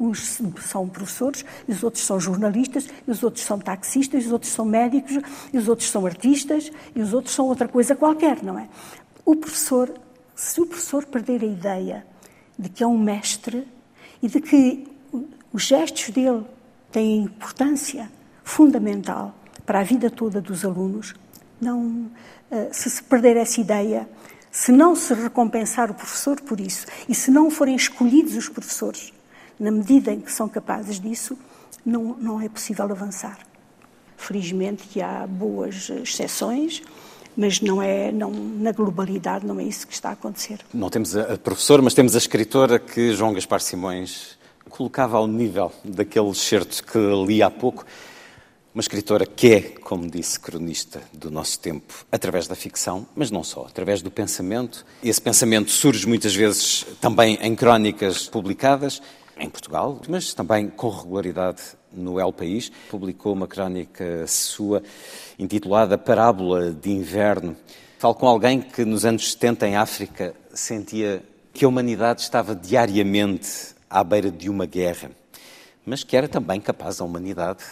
[0.00, 5.20] uns são professores, os outros são jornalistas, os outros são taxistas, os outros são médicos,
[5.54, 8.68] os outros são artistas, e os outros são outra coisa qualquer, não é?
[9.24, 9.94] O professor,
[10.34, 12.04] se o professor perder a ideia
[12.58, 13.64] de que é um mestre
[14.20, 14.84] e de que
[15.52, 16.44] os gestos dele
[16.90, 18.10] têm importância
[18.42, 19.32] fundamental
[19.64, 21.14] para a vida toda dos alunos,
[21.62, 22.10] não,
[22.50, 24.08] eh, se se perder essa ideia,
[24.50, 29.12] se não se recompensar o professor por isso e se não forem escolhidos os professores
[29.58, 31.38] na medida em que são capazes disso,
[31.86, 33.38] não, não é possível avançar.
[34.16, 36.82] Felizmente que há boas exceções,
[37.36, 40.58] mas não é, não, na globalidade não é isso que está a acontecer.
[40.74, 44.36] Não temos a professora, mas temos a escritora que João Gaspar Simões
[44.68, 47.86] colocava ao nível daquele excerto que li há pouco.
[48.74, 53.44] Uma escritora que é, como disse, cronista do nosso tempo, através da ficção, mas não
[53.44, 54.86] só, através do pensamento.
[55.04, 59.02] Esse pensamento surge muitas vezes também em crónicas publicadas
[59.36, 61.60] em Portugal, mas também com regularidade
[61.92, 62.72] no El País.
[62.90, 64.82] Publicou uma crónica sua
[65.38, 67.54] intitulada Parábola de Inverno.
[67.98, 73.74] Falo com alguém que nos anos 70 em África sentia que a humanidade estava diariamente
[73.90, 75.10] à beira de uma guerra,
[75.84, 77.62] mas que era também capaz a humanidade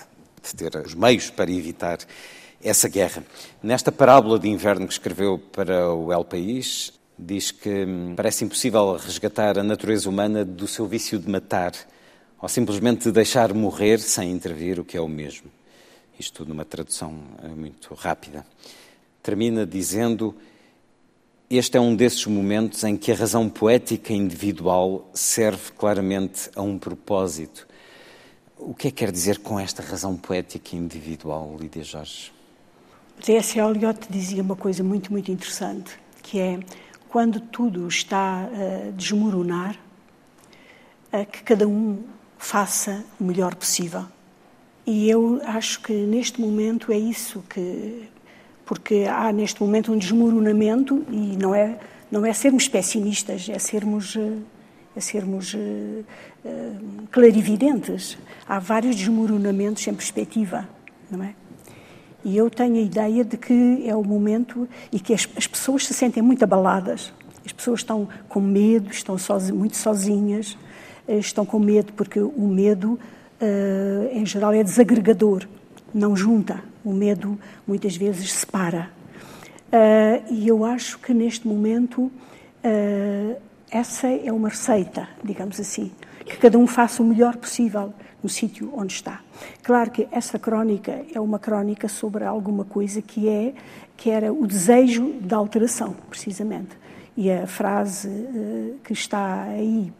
[0.42, 1.98] de ter os meios para evitar
[2.62, 3.24] essa guerra.
[3.62, 8.96] Nesta parábola de inverno que escreveu para o El País, diz que hum, parece impossível
[8.96, 11.72] resgatar a natureza humana do seu vício de matar
[12.40, 15.50] ou simplesmente de deixar morrer sem intervir, o que é o mesmo.
[16.18, 18.46] Isto numa tradução eh, muito rápida.
[19.22, 20.34] Termina dizendo:
[21.48, 26.78] Este é um desses momentos em que a razão poética individual serve claramente a um
[26.78, 27.66] propósito.
[28.62, 32.30] O que é que quer dizer com esta razão poética individual, Lídia Jorge?
[33.22, 33.58] T.S.
[33.58, 36.60] Eliot dizia uma coisa muito, muito interessante, que é
[37.08, 39.76] quando tudo está a desmoronar,
[41.10, 42.04] a que cada um
[42.38, 44.04] faça o melhor possível.
[44.86, 48.08] E eu acho que neste momento é isso que.
[48.66, 51.78] Porque há neste momento um desmoronamento e não é,
[52.10, 54.16] não é sermos pessimistas, é sermos,
[54.94, 56.04] é sermos uh,
[57.10, 58.18] clarividentes.
[58.48, 60.68] Há vários desmoronamentos em perspectiva,
[61.10, 61.34] não é?
[62.24, 65.86] E eu tenho a ideia de que é o momento e que as, as pessoas
[65.86, 67.12] se sentem muito abaladas.
[67.44, 69.16] As pessoas estão com medo, estão
[69.54, 70.56] muito sozinhas,
[71.08, 72.98] eh, estão com medo porque o medo,
[73.40, 75.46] uh, em geral, é desagregador,
[75.94, 76.62] não junta.
[76.84, 78.90] O medo muitas vezes separa.
[79.72, 83.36] Uh, e eu acho que neste momento uh,
[83.70, 85.92] essa é uma receita, digamos assim,
[86.24, 89.20] que cada um faça o melhor possível no sítio onde está.
[89.62, 93.54] Claro que essa crónica é uma crónica sobre alguma coisa que é
[93.96, 96.78] que era o desejo da alteração, precisamente.
[97.16, 99.92] E a frase uh, que está aí,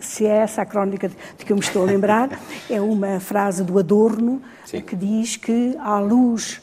[0.00, 2.28] se é essa a crónica de, de que eu me estou a lembrar,
[2.68, 4.80] é uma frase do Adorno Sim.
[4.80, 6.60] que diz que à luz,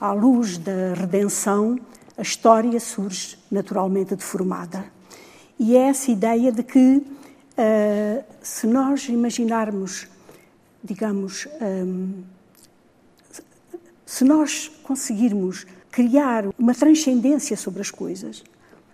[0.00, 1.78] à luz da redenção,
[2.16, 4.93] a história surge naturalmente deformada.
[5.58, 10.08] E é essa ideia de que uh, se nós imaginarmos
[10.84, 12.22] digamos, um,
[14.04, 18.44] se nós conseguirmos criar uma transcendência sobre as coisas,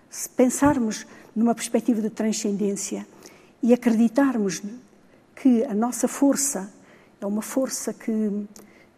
[0.08, 3.04] se pensarmos numa perspectiva de transcendência
[3.60, 4.62] e acreditarmos
[5.34, 6.72] que a nossa força
[7.20, 8.46] é uma força que,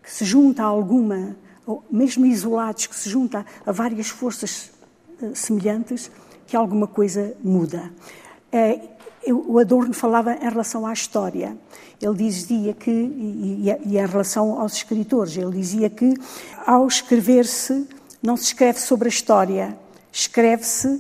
[0.03, 1.35] que se junta a alguma,
[1.66, 4.70] ou mesmo isolados, que se junta a várias forças
[5.22, 6.11] uh, semelhantes,
[6.52, 7.90] que alguma coisa muda.
[8.52, 11.56] Uh, o Adorno falava em relação à história.
[11.98, 16.12] Ele dizia que, e, e em relação aos escritores, ele dizia que
[16.66, 17.88] ao escrever-se,
[18.22, 19.78] não se escreve sobre a história,
[20.12, 20.98] escreve-se uh,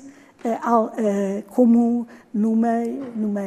[0.48, 2.82] uh, como numa,
[3.14, 3.42] numa,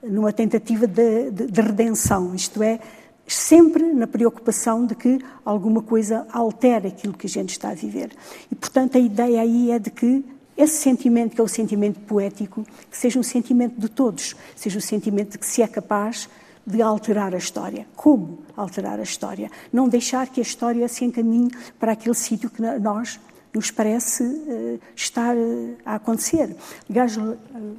[0.00, 2.78] numa tentativa de, de, de redenção, isto é,
[3.26, 8.12] sempre na preocupação de que alguma coisa altere aquilo que a gente está a viver.
[8.48, 10.24] E, portanto, a ideia aí é de que
[10.56, 14.82] esse sentimento, que é o sentimento poético, que seja um sentimento de todos, seja um
[14.82, 16.28] sentimento de que se é capaz
[16.66, 17.86] de alterar a história.
[17.96, 19.50] Como alterar a história?
[19.72, 23.18] Não deixar que a história se encaminhe para aquele sítio que nós
[23.52, 26.56] nos parece uh, estar uh, a acontecer.
[26.88, 27.18] Aliás,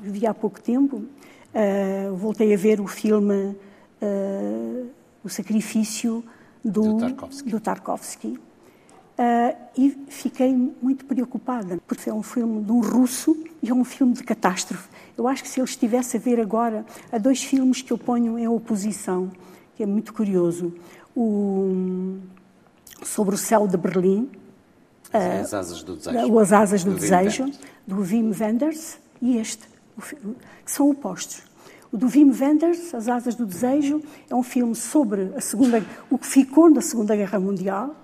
[0.02, 3.56] vi há pouco tempo, uh, voltei a ver o filme
[5.24, 6.22] O Sacrifício
[6.64, 7.50] do, do Tarkovsky.
[7.50, 8.40] Do Tarkovsky
[9.14, 13.84] Uh, e fiquei muito preocupada, porque é um filme de um russo e é um
[13.84, 14.90] filme de catástrofe.
[15.16, 18.40] Eu acho que se ele estivesse a ver agora, há dois filmes que eu ponho
[18.40, 19.32] em oposição,
[19.76, 20.74] que é muito curioso,
[21.16, 22.18] o,
[23.04, 24.32] sobre o céu de Berlim.
[25.12, 26.40] As asas do desejo.
[26.40, 27.60] As asas do, Do Wim desejo, Wenders.
[27.86, 29.64] do Wim Wenders, e este,
[30.66, 31.44] que são opostos.
[31.92, 36.18] O do Wim Wenders, As Asas do Desejo, é um filme sobre a segunda, o
[36.18, 37.96] que ficou da Segunda Guerra Mundial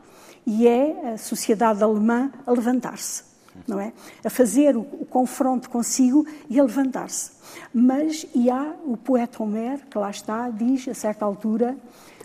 [0.45, 3.23] e é a sociedade alemã a levantar-se,
[3.67, 3.93] não é?
[4.23, 7.31] A fazer o, o confronto consigo e a levantar-se.
[7.73, 11.77] Mas, e há o poeta Homer, que lá está, diz a certa altura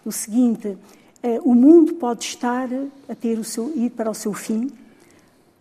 [0.05, 0.77] o seguinte:
[1.22, 2.68] eh, o mundo pode estar
[3.09, 4.70] a ter o seu, ir para o seu fim,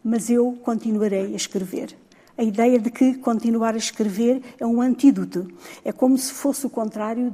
[0.04, 1.96] mas eu continuarei a escrever.
[2.36, 5.48] A ideia de que continuar a escrever é um antídoto.
[5.86, 7.32] É como se fosse o contrário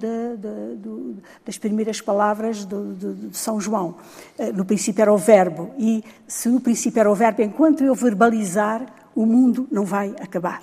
[1.45, 3.95] das primeiras palavras de São João.
[4.37, 5.71] Eh, No princípio era o verbo.
[5.77, 8.85] E se no princípio era o verbo, enquanto eu verbalizar,
[9.15, 10.61] o mundo não vai acabar.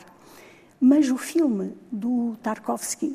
[0.79, 3.15] Mas o filme do Tarkovsky,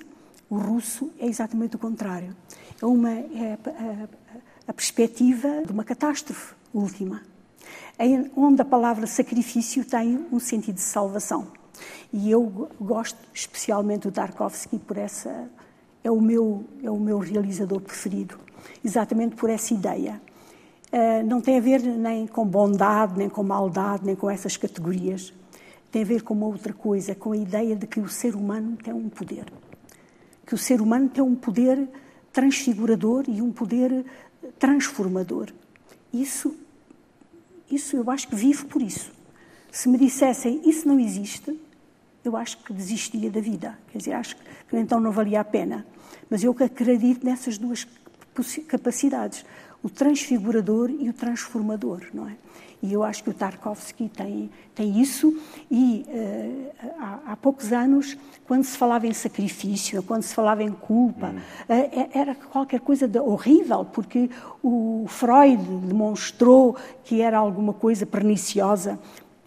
[0.49, 2.35] o russo, é exatamente o contrário.
[2.81, 4.07] É, uma, é a, a-
[4.69, 7.21] a perspectiva de uma catástrofe última,
[8.35, 11.47] onde a palavra sacrifício tem um sentido de salvação.
[12.11, 15.49] E eu go- gosto especialmente do Tarkovsky por essa.
[16.03, 18.37] É o meu, é o meu realizador preferido,
[18.83, 20.21] exatamente por essa ideia.
[20.91, 25.31] Uh, não tem a ver nem com bondade, nem com maldade, nem com essas categorias.
[25.91, 28.77] Tem a ver com uma outra coisa, com a ideia de que o ser humano
[28.77, 29.45] tem um poder.
[30.45, 31.87] Que o ser humano tem um poder
[32.33, 34.05] transfigurador e um poder
[34.57, 35.49] transformador.
[36.13, 36.55] Isso,
[37.75, 39.11] isso eu acho que vivo por isso.
[39.71, 41.57] Se me dissessem isso não existe,
[42.23, 43.77] eu acho que desistia da vida.
[43.91, 45.85] Quer dizer, acho que então não valia a pena.
[46.29, 47.87] Mas eu acredito nessas duas
[48.67, 49.45] capacidades,
[49.83, 52.35] o transfigurador e o transformador, não é?
[52.83, 55.39] E eu acho que o Tarkovsky tem, tem isso
[55.69, 58.17] e eh, há, há poucos anos,
[58.47, 61.35] quando se falava em sacrifício, quando se falava em culpa,
[61.69, 64.29] eh, era qualquer coisa de horrível, porque
[64.63, 68.97] o Freud demonstrou que era alguma coisa perniciosa.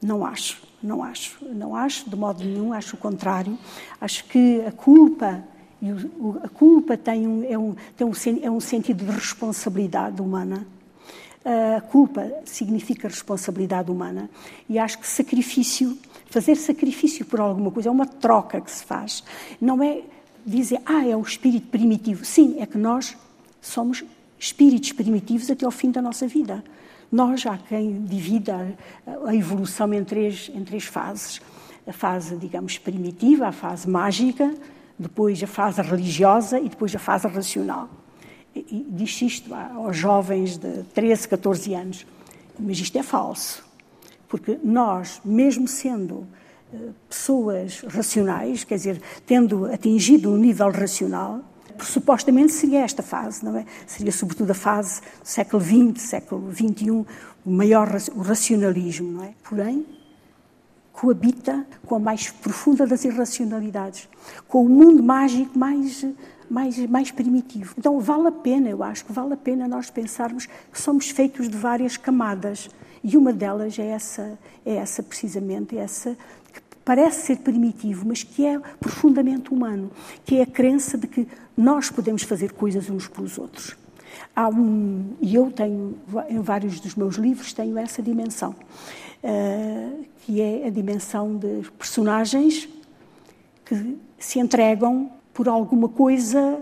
[0.00, 3.58] Não acho, não acho, não acho de modo nenhum, acho o contrário.
[4.00, 5.42] Acho que a culpa
[5.82, 10.22] e o- a culpa tem um, é, um, tem um, é um sentido de responsabilidade
[10.22, 10.66] humana.
[11.44, 14.30] A culpa significa responsabilidade humana.
[14.68, 19.22] E acho que sacrifício, fazer sacrifício por alguma coisa, é uma troca que se faz.
[19.60, 20.02] Não é
[20.46, 22.24] dizer, ah, é o espírito primitivo.
[22.24, 23.16] Sim, é que nós
[23.60, 24.02] somos
[24.38, 26.64] espíritos primitivos até ao fim da nossa vida.
[27.10, 28.76] Nós, há quem divida
[29.26, 31.40] a, evolução em três, em três fases.
[31.86, 34.54] A fase, digamos, primitiva, a fase mágica,
[34.98, 37.88] depois a fase religiosa e depois a fase racional.
[38.54, 42.06] E, e diz isto aos jovens de 13, 14 anos.
[42.58, 43.64] Mas isto é falso.
[44.28, 46.26] Porque nós, mesmo sendo
[46.72, 51.40] eh, pessoas racionais, quer dizer, tendo atingido um nível racional,
[51.80, 53.64] supostamente seria esta fase, não é?
[53.86, 59.34] Seria sobretudo a fase do século XX, século XXI, o maior o racionalismo, não é?
[59.42, 59.84] Porém,
[60.92, 64.08] coabita com a mais profunda das irracionalidades,
[64.46, 66.06] com o mundo mágico mais,
[66.50, 67.74] mais, mais primitivo.
[67.78, 71.48] Então, vale a pena, eu acho que vale a pena nós pensarmos que somos feitos
[71.48, 72.68] de várias camadas
[73.02, 76.16] e uma delas é essa, é essa precisamente, essa
[76.52, 79.90] que parece ser primitivo, mas que é profundamente humano,
[80.24, 83.76] que é a crença de que nós podemos fazer coisas uns pelos outros.
[84.34, 85.96] Há um, e eu tenho,
[86.28, 88.54] em vários dos meus livros, tenho essa dimensão,
[89.22, 92.68] eh, que é a dimensão de personagens
[93.64, 96.60] que se entregam por alguma coisa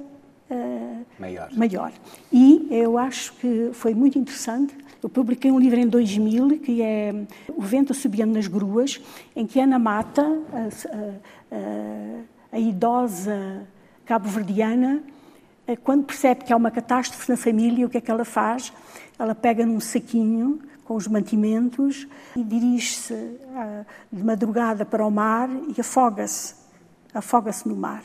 [0.51, 1.49] eh, Maior.
[1.53, 1.93] maior.
[2.33, 4.75] E eu acho que foi muito interessante.
[5.03, 7.13] Eu publiquei um livro em 2000 que é
[7.57, 9.01] O Vento Assobiando nas Gruas,
[9.37, 13.67] em que Ana Mata, a, a- a- idosa
[14.05, 15.03] cabo-verdiana,
[15.67, 18.73] eh, quando percebe que há uma catástrofe na família, o que é que ela faz?
[19.19, 23.15] Ela pega num saquinho com os mantimentos e dirige-se
[23.55, 26.55] ah, de madrugada para o mar e afoga-se,
[27.15, 28.03] afoga-se no mar,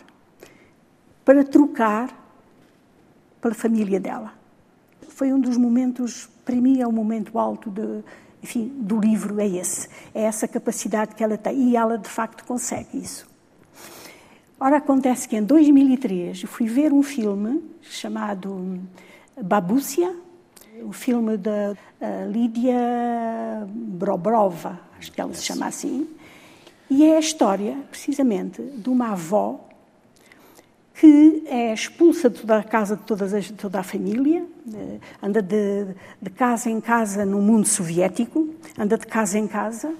[1.27, 2.07] para trocar
[3.41, 4.31] pela família dela.
[5.09, 8.01] Foi um dos momentos, para mim é o momento alto de,
[8.41, 9.89] enfim, do livro, é esse.
[10.15, 11.71] É essa capacidade que ela tem.
[11.71, 13.27] E ela, de facto, consegue isso.
[14.57, 18.79] Ora, acontece que em 2003 eu fui ver um filme chamado
[19.43, 20.15] Babúcia,
[20.81, 26.07] o filme da eh, Lídia Brobrova, acho que ela se chama assim,
[26.89, 29.67] e é a história, precisamente, de uma avó
[30.99, 34.43] que é expulsa de toda a casa de todas as- toda a família,
[34.73, 35.85] eh, anda de,
[36.21, 39.93] de casa em casa no mundo soviético, anda de casa em casa,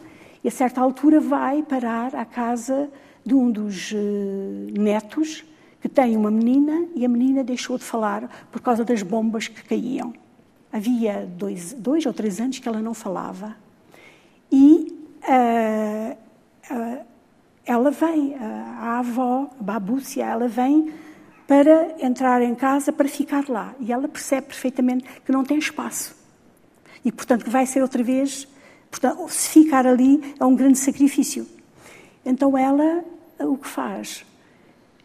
[0.44, 2.90] e a certa altura vai parar à casa
[3.24, 5.46] de um dos eh, netos
[5.80, 9.64] que tem uma menina e a menina deixou de falar por causa das bombas que
[9.64, 10.14] caíam.
[10.74, 13.56] Havia dois, dois ou três anos que ela não falava.
[14.52, 16.18] E uh,
[16.74, 17.06] uh,
[17.68, 20.94] ela vem, a avó, a babúcia, ela vem
[21.46, 23.76] para entrar em casa, para ficar lá.
[23.80, 26.16] E ela percebe perfeitamente que não tem espaço.
[27.04, 28.48] E, portanto, que vai ser outra vez.
[28.90, 31.46] Portanto, se ficar ali é um grande sacrifício.
[32.26, 33.04] Então, ela,
[33.40, 34.26] o que faz?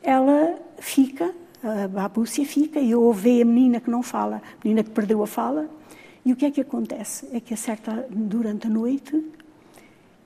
[0.01, 1.35] Ela fica,
[1.65, 5.27] a babúcia fica, e ouve a menina que não fala, a menina que perdeu a
[5.27, 5.69] fala.
[6.25, 7.29] E o que é que acontece?
[7.33, 9.21] É que, a certa, durante a noite,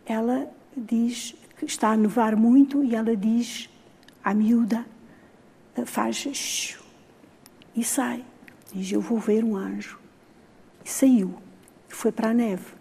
[0.04, 1.34] ela diz
[1.64, 3.70] está a nevar muito e ela diz
[4.22, 4.84] à miúda,
[5.86, 6.26] faz
[7.74, 8.24] e sai.
[8.72, 9.98] Diz, eu vou ver um anjo.
[10.84, 11.34] E saiu,
[11.88, 12.74] e foi para a neve.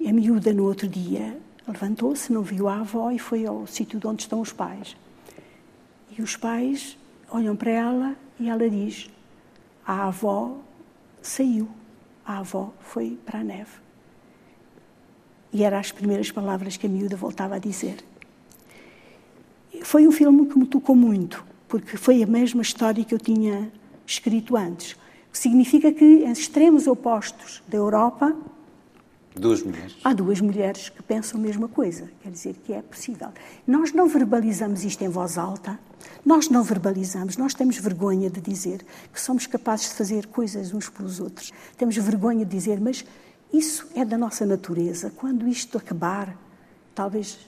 [0.00, 4.00] E a miúda, no outro dia, levantou-se, não viu a avó e foi ao sítio
[4.04, 4.96] onde estão os pais.
[6.16, 6.96] E os pais
[7.30, 9.10] olham para ela e ela diz,
[9.86, 10.58] a avó
[11.20, 11.68] saiu,
[12.24, 13.80] a avó foi para a neve.
[15.52, 17.96] E eram as primeiras palavras que a miúda voltava a dizer.
[19.82, 23.70] Foi um filme que me tocou muito, porque foi a mesma história que eu tinha
[24.06, 24.96] escrito antes.
[25.30, 28.36] Que significa que, em extremos opostos da Europa,
[29.34, 29.96] Duas mulheres.
[30.04, 33.28] Há duas mulheres que pensam a mesma coisa, quer dizer que é possível.
[33.66, 35.78] Nós não verbalizamos isto em voz alta,
[36.24, 40.90] nós não verbalizamos, nós temos vergonha de dizer que somos capazes de fazer coisas uns
[40.90, 41.50] pelos outros.
[41.78, 43.06] Temos vergonha de dizer, mas
[43.52, 45.12] isso é da nossa natureza.
[45.14, 46.36] Quando isto acabar,
[46.94, 47.38] talvez,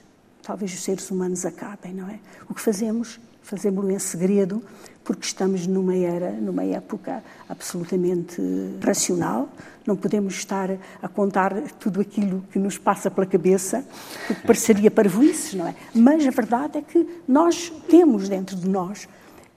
[0.41, 2.19] talvez os seres humanos acabem, não é?
[2.49, 4.63] O que fazemos, fazemos-lo em segredo,
[5.03, 8.41] porque estamos numa era, numa época absolutamente
[8.83, 9.49] racional.
[9.85, 10.69] Não podemos estar
[11.01, 13.85] a contar tudo aquilo que nos passa pela cabeça,
[14.27, 15.75] porque pareceria parvoices, não é?
[15.93, 19.07] Mas a verdade é que nós temos dentro de nós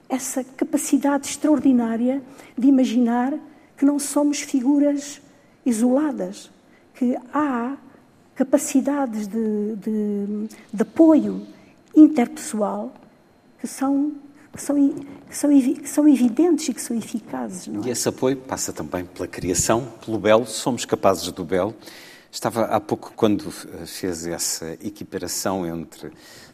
[0.07, 2.21] essa capacidade extraordinária
[2.57, 3.33] de imaginar
[3.77, 5.21] que não somos figuras
[5.69, 6.51] isoladas,
[6.95, 7.77] que há
[8.35, 11.45] capacidades de, de, de apoio
[11.95, 12.93] interpessoal
[13.59, 14.13] que são,
[14.53, 14.75] que, são,
[15.29, 17.67] que, são, que são evidentes e que são eficazes.
[17.67, 17.87] Não é?
[17.87, 21.75] E esse apoio passa também pela criação, pelo belo, somos capazes do belo.
[22.31, 26.11] Estava há pouco, quando fez essa equiparação entre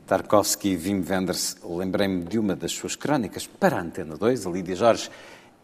[0.07, 4.49] Tarkovsky e Wim Wenders, lembrei-me de uma das suas crónicas para a Antena 2, a
[4.49, 5.09] Lídia Jorge.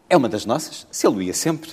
[0.09, 1.71] É uma das nossas, se ele ia sempre,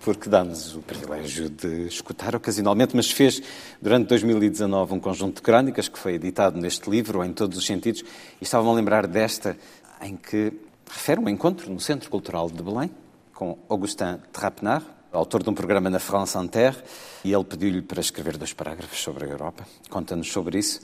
[0.00, 3.42] porque dá-nos o privilégio de escutar ocasionalmente, mas fez
[3.80, 8.02] durante 2019 um conjunto de crónicas que foi editado neste livro, em todos os sentidos,
[8.40, 9.56] e estava-me a lembrar desta,
[10.00, 10.52] em que
[10.90, 12.90] refere um encontro no Centro Cultural de Belém,
[13.34, 16.82] com Augustin Trapenard, autor de um programa na France Inter,
[17.22, 19.66] e ele pediu-lhe para escrever dois parágrafos sobre a Europa.
[19.90, 20.80] Conta-nos sobre isso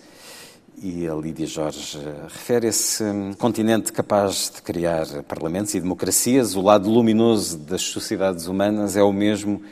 [0.83, 6.55] e a Lídia Jorge refere esse hum, continente capaz de criar parlamentos e democracias.
[6.55, 9.63] O lado luminoso das sociedades humanas é o mesmo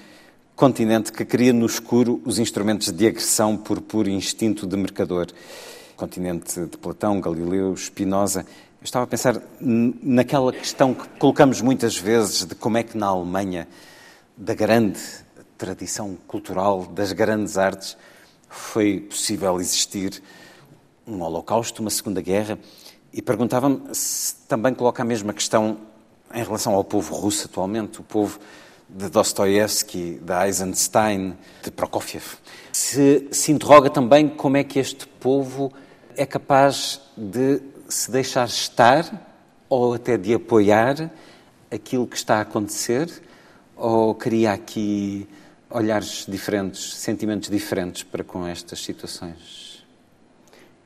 [0.55, 5.27] continente que cria no escuro os instrumentos de agressão por puro instinto de mercador.
[5.97, 8.41] Continente de Platão, Galileu, Spinoza.
[8.81, 13.07] Eu estava a pensar naquela questão que colocamos muitas vezes de como é que na
[13.07, 13.69] Alemanha,
[14.37, 15.01] da grande
[15.57, 17.97] tradição cultural, das grandes artes,
[18.49, 20.23] foi possível existir
[21.07, 22.59] um holocausto, uma segunda guerra,
[23.13, 25.79] e perguntava-me se também coloca a mesma questão
[26.35, 28.39] em relação ao povo russo atualmente, o povo
[28.89, 32.25] de Dostoiévski, de Eisenstein, de Prokofiev.
[32.73, 35.73] Se, se interroga também como é que este povo
[36.17, 39.33] é capaz de se deixar estar
[39.69, 41.11] ou até de apoiar
[41.71, 43.11] aquilo que está a acontecer,
[43.77, 45.29] ou cria aqui
[45.69, 49.66] olhares diferentes, sentimentos diferentes para com estas situações?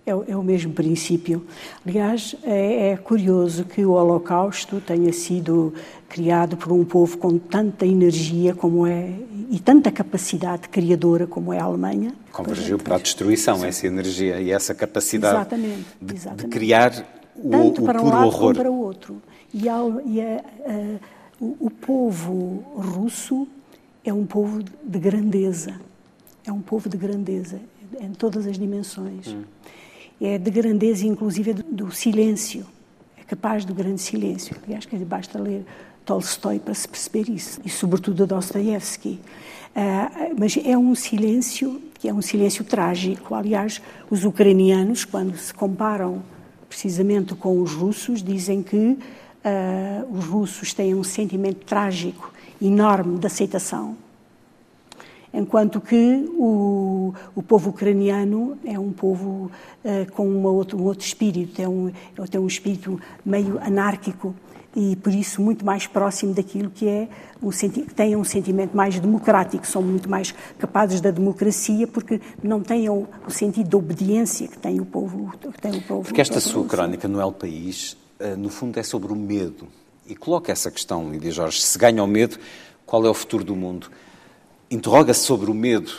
[0.07, 1.47] É, é, o mesmo princípio.
[1.87, 5.75] Aliás, é, é, curioso que o Holocausto tenha sido
[6.09, 9.13] criado por um povo com tanta energia como é
[9.51, 12.15] e tanta capacidade criadora como é a Alemanha.
[12.33, 16.45] Convergiu para a destruição essa energia e essa capacidade exatamente, de, exatamente.
[16.45, 18.41] de, criar o, Tanto o para puro um lado horror.
[18.41, 19.23] como para o outro.
[19.53, 20.43] E, a, e a,
[21.39, 23.47] o, o povo russo
[24.03, 25.75] é um povo de grandeza.
[26.47, 27.61] É um povo de grandeza
[28.01, 29.29] em todas as dimensões.
[29.29, 29.43] Hum
[30.21, 32.67] é de grandeza, inclusive, do silêncio.
[33.17, 34.55] É capaz do grande silêncio.
[34.65, 35.65] Aliás, que basta ler
[36.05, 37.61] Tolstói para se perceber isso.
[37.65, 39.21] E, sobretudo, Dostoiévski.
[39.71, 43.35] Uh, mas é um silêncio que é um silêncio trágico.
[43.35, 46.23] Aliás, os ucranianos, quando se comparam
[46.69, 48.99] precisamente com os russos, dizem que uh,
[50.11, 53.97] os russos têm um sentimento trágico enorme de aceitação.
[55.33, 59.51] Enquanto que o, o povo ucraniano é um povo
[59.85, 61.93] uh, com uma outro, um outro espírito, tem um,
[62.31, 64.35] tem um espírito meio anárquico
[64.75, 67.09] e por isso muito mais próximo daquilo que é
[67.43, 72.61] um que têm um sentimento mais democrático, são muito mais capazes da democracia porque não
[72.61, 75.33] têm o, o sentido de obediência que tem o povo.
[75.39, 78.83] Que tem o povo porque esta sua crónica no El País, uh, no fundo, é
[78.83, 79.67] sobre o medo
[80.07, 82.37] e coloca essa questão, Lídia Jorge, se ganha o medo,
[82.85, 83.89] qual é o futuro do mundo?
[84.71, 85.91] Interroga-se sobre o medo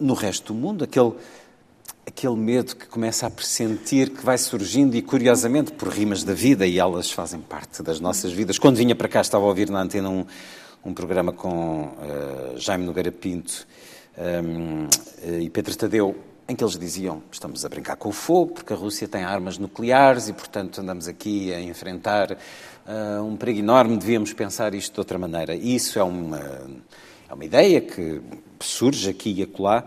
[0.00, 1.12] no resto do mundo, aquele
[2.06, 6.66] aquele medo que começa a pressentir que vai surgindo e, curiosamente, por rimas da vida,
[6.66, 8.58] e elas fazem parte das nossas vidas.
[8.58, 10.24] Quando vinha para cá, estava a ouvir na antena um,
[10.84, 13.66] um programa com uh, Jaime Nogueira Pinto
[14.16, 16.16] um, uh, e Pedro Tadeu,
[16.48, 19.58] em que eles diziam: estamos a brincar com o fogo porque a Rússia tem armas
[19.58, 25.00] nucleares e, portanto, andamos aqui a enfrentar uh, um perigo enorme, devíamos pensar isto de
[25.00, 25.54] outra maneira.
[25.54, 26.40] E isso é uma,
[27.28, 28.20] é uma ideia que
[28.60, 29.84] surge aqui e acolá.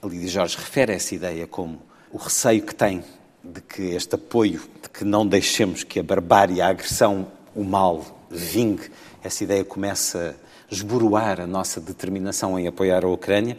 [0.00, 1.80] A Lídia Jorge refere essa ideia como
[2.12, 3.02] o receio que tem
[3.42, 8.04] de que este apoio, de que não deixemos que a barbárie, a agressão, o mal
[8.30, 8.90] vingue,
[9.22, 10.36] essa ideia começa
[10.70, 13.56] a esboroar a nossa determinação em apoiar a Ucrânia,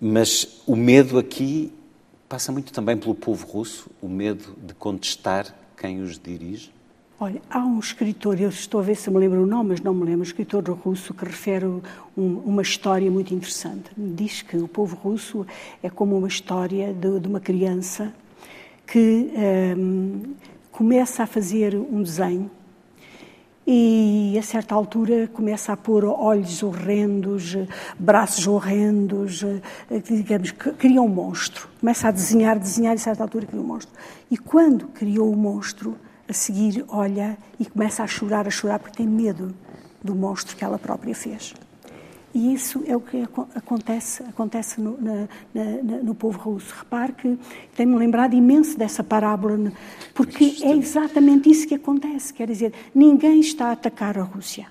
[0.00, 1.72] mas o medo aqui
[2.28, 6.70] passa muito também pelo povo russo, o medo de contestar quem os dirige.
[7.20, 9.92] Olha, há um escritor, eu estou a ver se me lembro o nome, mas não
[9.92, 11.82] me lembro, um escritor russo que refere um,
[12.16, 13.90] uma história muito interessante.
[13.96, 15.44] Diz que o povo russo
[15.82, 18.14] é como uma história de, de uma criança
[18.86, 19.32] que
[19.76, 20.32] um,
[20.70, 22.48] começa a fazer um desenho
[23.66, 27.56] e a certa altura começa a pôr olhos horrendos,
[27.98, 29.44] braços horrendos,
[30.04, 31.68] digamos, cria um monstro.
[31.80, 33.92] Começa a desenhar, desenhar e a certa altura cria um monstro.
[34.30, 35.96] E quando criou o monstro,
[36.28, 39.54] a seguir olha e começa a chorar, a chorar, porque tem medo
[40.02, 41.54] do monstro que ela própria fez.
[42.34, 46.74] E isso é o que acontece, acontece no, na, na, no povo russo.
[46.78, 47.38] Repare que
[47.74, 49.72] tenho-me lembrado imenso dessa parábola,
[50.14, 52.32] porque é exatamente isso que acontece.
[52.32, 54.66] Quer dizer, ninguém está a atacar a Rússia.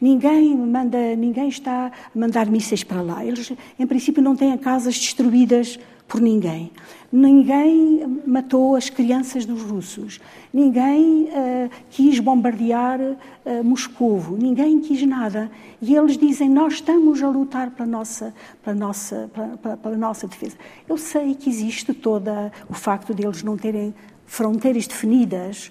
[0.00, 3.24] Ninguém manda, ninguém está a mandar mísseis para lá.
[3.24, 6.70] Eles, em princípio, não têm casas destruídas por ninguém.
[7.10, 10.20] Ninguém matou as crianças dos russos.
[10.52, 14.36] Ninguém uh, quis bombardear uh, Moscovo.
[14.36, 15.50] Ninguém quis nada.
[15.80, 19.30] E eles dizem: Nós estamos a lutar pela nossa, pela nossa,
[19.62, 20.56] pela, pela nossa defesa.
[20.88, 22.30] Eu sei que existe todo
[22.68, 23.94] o facto de eles não terem
[24.26, 25.70] fronteiras definidas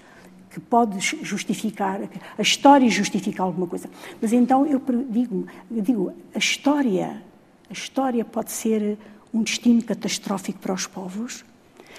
[0.50, 2.00] que pode justificar,
[2.38, 3.90] a história justifica alguma coisa.
[4.22, 4.80] Mas então eu
[5.10, 7.24] digo, eu digo a história,
[7.68, 9.00] a história pode ser
[9.34, 11.44] um destino catastrófico para os povos?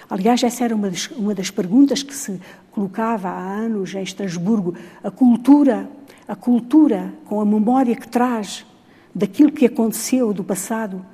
[0.09, 4.75] Aliás, essa era uma das, uma das perguntas que se colocava há anos em Estrasburgo.
[5.03, 5.89] A cultura,
[6.29, 8.67] a cultura com a memória que traz
[9.15, 11.05] daquilo que aconteceu do passado,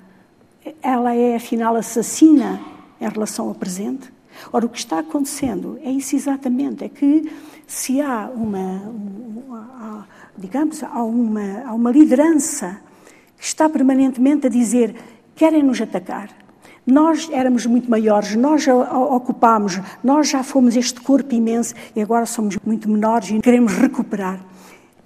[0.82, 2.60] ela é afinal assassina
[3.00, 4.10] em relação ao presente?
[4.52, 7.30] Ora, o que está acontecendo é isso exatamente, é que
[7.66, 8.92] se há uma,
[10.36, 12.80] digamos, há uma, há uma liderança
[13.38, 14.94] que está permanentemente a dizer
[15.40, 16.28] querem nos atacar.
[16.86, 22.58] Nós éramos muito maiores, nós ocupámos, nós já fomos este corpo imenso e agora somos
[22.62, 24.38] muito menores e queremos recuperar.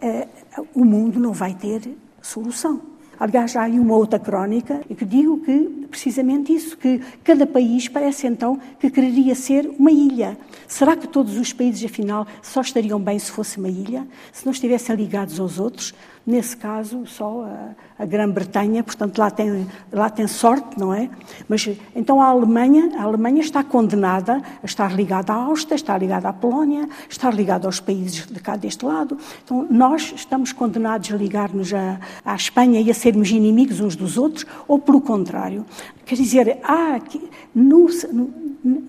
[0.03, 1.83] Uh, o mundo não vai ter
[2.21, 2.81] solução.
[3.19, 8.27] Aliás, há aí uma outra crónica que digo que precisamente isso, que cada país parece
[8.27, 10.37] então que quereria ser uma ilha.
[10.67, 14.05] Será que todos os países, afinal, só estariam bem se fosse uma ilha?
[14.33, 15.95] Se não estivessem ligados aos outros?
[16.27, 21.11] Nesse caso, só a, a Grã-Bretanha, portanto, lá tem, lá tem sorte, não é?
[21.47, 26.27] Mas então a Alemanha, a Alemanha está condenada a estar ligada à Áustria, está ligada
[26.27, 29.19] à Polónia, está ligada aos países de cá deste lado.
[29.45, 34.47] Então, nós estamos condenados a ligar-nos à Espanha e a sermos inimigos uns dos outros,
[34.67, 35.67] ou pelo contrário.
[36.07, 37.23] Quer dizer, há aqui,
[37.55, 37.87] no,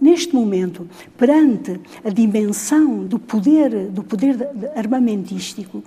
[0.01, 5.83] neste momento, perante a dimensão do poder, do poder armamentístico,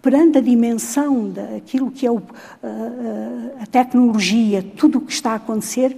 [0.00, 2.20] perante a dimensão daquilo que é o,
[2.62, 5.96] a, a tecnologia, tudo o que está a acontecer,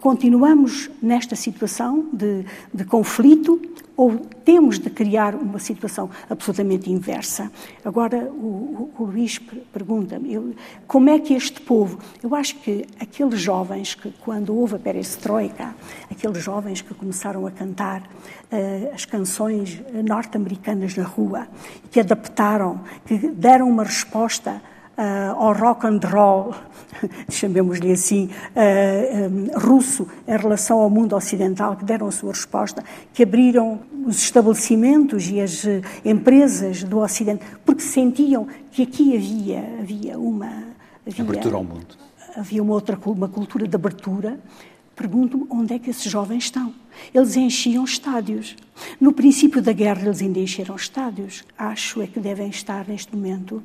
[0.00, 3.60] continuamos nesta situação de, de conflito
[3.96, 7.52] ou temos de criar uma situação absolutamente inversa.
[7.84, 9.38] Agora, o, o, Luís
[9.70, 11.98] pergunta-me, como é que este povo...
[12.22, 15.74] Eu acho que aqueles jovens que, quando houve a perestroika,
[16.10, 21.46] aqueles jovens que começaram a cantar uh, as canções norte-americanas na rua,
[21.90, 24.62] que adaptaram, que deram uma resposta
[25.00, 26.54] uh, ao rock and roll,
[27.30, 32.32] chamemos-lhe assim, uh, eh, um, russo, em relação ao mundo ocidental, que deram a sua
[32.32, 32.84] resposta,
[33.14, 35.64] que abriram os estabelecimentos e as
[36.04, 40.70] empresas do Ocidente, porque sentiam que aqui havia, havia uma...
[41.06, 41.96] Havia, Abertura ao mundo.
[42.36, 44.38] havia uma outra uma cultura de abertura.
[44.94, 46.74] Pergunto-me onde é que esses jovens estão.
[47.14, 48.54] Eles enchiam estádios.
[49.00, 51.42] No princípio da guerra, eles ainda encheram estádios.
[51.56, 53.62] Acho é que devem estar, neste momento,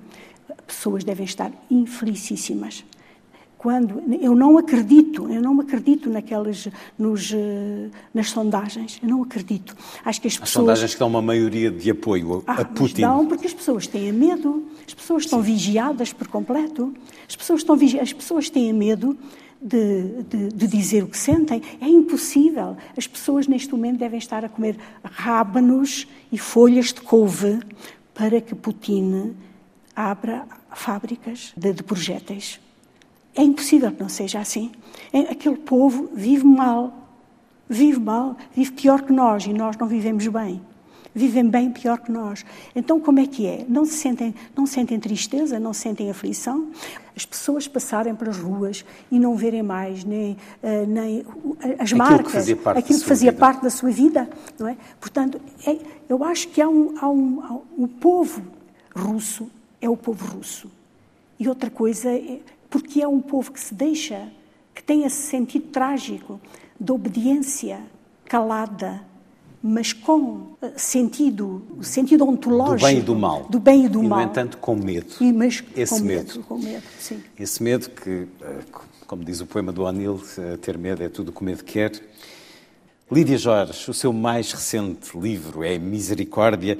[0.67, 2.83] pessoas devem estar infelicíssimas
[3.65, 6.67] quando eu não acredito, eu não acredito naquelas
[6.99, 9.75] nos, eh, nas sondagens, eu não acredito.
[10.05, 13.01] Acho que as, as pessoas sondagens que dão uma maioria de apoio a, ah, Putin.
[13.01, 15.51] Não, porque as pessoas têm medo, as pessoas estão Sim.
[15.51, 16.93] vigiadas por completo,
[17.27, 19.17] as pessoas estão as pessoas têm medo
[19.59, 21.59] de, de, de, dizer o que sentem.
[21.81, 22.77] É impossível.
[22.95, 27.61] As pessoas neste momento devem estar a comer rábanos e folhas de couve
[28.13, 29.33] para que Putin
[29.95, 32.59] abra fábricas de, de projéteis.
[33.35, 34.71] É impossível que não seja assim.
[35.11, 36.93] É, aquele povo vive mal,
[37.69, 40.61] vive mal, vive pior que nós e nós não vivemos bem.
[41.13, 42.45] Vivem bem pior que nós.
[42.75, 43.65] Então, como é que é?
[43.69, 46.71] Não se sentem, não sentem tristeza, não sentem aflição?
[47.15, 51.25] As pessoas passarem pelas ruas e não verem mais nem, uh, nem
[51.79, 53.39] as aquilo marcas, que aquilo que fazia vida.
[53.39, 54.29] parte da sua vida,
[54.59, 54.75] não é?
[54.99, 55.77] Portanto, é,
[56.09, 58.41] eu acho que há um, há um, há um, o povo
[58.93, 59.49] russo
[59.81, 60.69] é o povo russo.
[61.39, 64.27] E outra coisa é, porque é um povo que se deixa,
[64.73, 66.39] que tem esse sentido trágico
[66.79, 67.79] de obediência
[68.25, 69.01] calada,
[69.61, 72.79] mas com eh, sentido, sentido ontológico.
[72.79, 73.43] Do bem e do mal.
[73.49, 74.19] Do bem e do e, mal.
[74.19, 75.15] no entanto, com medo.
[75.19, 76.27] E, mas Esse com medo.
[76.27, 76.43] medo.
[76.43, 77.23] Com medo, sim.
[77.39, 78.59] Esse medo que, eh,
[79.07, 81.63] como diz o poema do O'Neill, eh, ter medo é tudo o que o medo
[81.63, 81.91] quer.
[83.11, 86.77] Lídia Jorge, o seu mais recente livro é Misericórdia.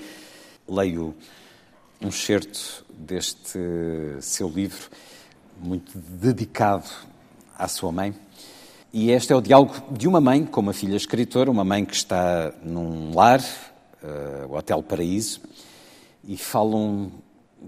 [0.68, 1.16] Leio
[2.02, 3.60] um excerto deste
[4.22, 4.90] seu livro
[5.60, 6.90] muito dedicado
[7.58, 8.14] à sua mãe.
[8.94, 11.96] E este é o diálogo de uma mãe com uma filha escritora, uma mãe que
[11.96, 15.42] está num lar, uh, o Hotel Paraíso,
[16.24, 17.12] e falam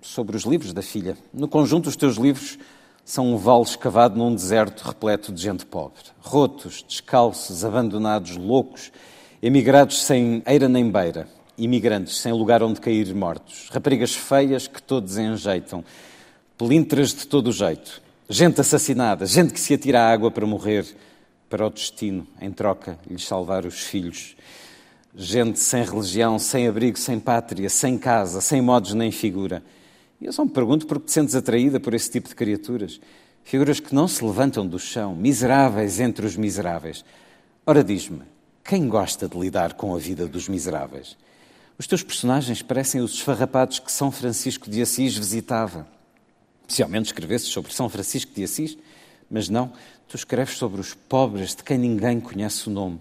[0.01, 1.17] sobre os livros da filha.
[1.33, 2.57] No conjunto, os teus livros
[3.03, 6.01] são um vale escavado num deserto repleto de gente pobre.
[6.19, 8.91] Rotos, descalços, abandonados, loucos,
[9.41, 15.17] emigrados sem eira nem beira, imigrantes sem lugar onde cair mortos, raparigas feias que todos
[15.17, 15.83] enjeitam,
[16.57, 20.85] pelintras de todo jeito, gente assassinada, gente que se atira à água para morrer,
[21.49, 24.35] para o destino, em troca, lhes salvar os filhos.
[25.15, 29.63] Gente sem religião, sem abrigo, sem pátria, sem casa, sem modos nem figura.
[30.21, 32.99] E eu só me pergunto por que te sentes atraída por esse tipo de criaturas.
[33.43, 37.03] Figuras que não se levantam do chão, miseráveis entre os miseráveis.
[37.65, 38.23] Ora, diz-me,
[38.63, 41.17] quem gosta de lidar com a vida dos miseráveis?
[41.77, 45.87] Os teus personagens parecem os esfarrapados que São Francisco de Assis visitava
[46.67, 48.77] especialmente escrevesses sobre São Francisco de Assis,
[49.31, 49.71] mas não,
[50.07, 52.99] tu escreves sobre os pobres de quem ninguém conhece o nome.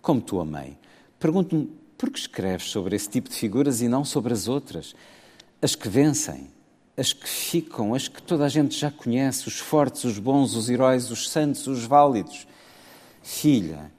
[0.00, 0.78] Como tua mãe.
[1.20, 4.94] Pergunto-me, por que escreves sobre esse tipo de figuras e não sobre as outras?
[5.60, 6.48] As que vencem,
[6.96, 10.70] as que ficam, as que toda a gente já conhece, os fortes, os bons, os
[10.70, 12.46] heróis, os santos, os válidos.
[13.22, 13.92] Filha,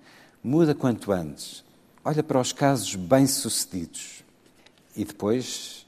[0.43, 1.63] muda quanto antes.
[2.03, 4.23] Olha para os casos bem-sucedidos.
[4.95, 5.85] E depois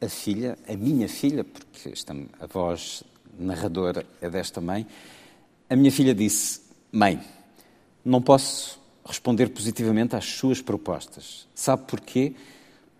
[0.00, 3.02] a filha, a minha filha, porque esta, a voz
[3.38, 4.86] narradora é desta mãe,
[5.68, 6.62] a minha filha disse:
[6.92, 7.20] Mãe,
[8.04, 11.48] não posso responder positivamente às suas propostas.
[11.54, 12.34] Sabe porquê?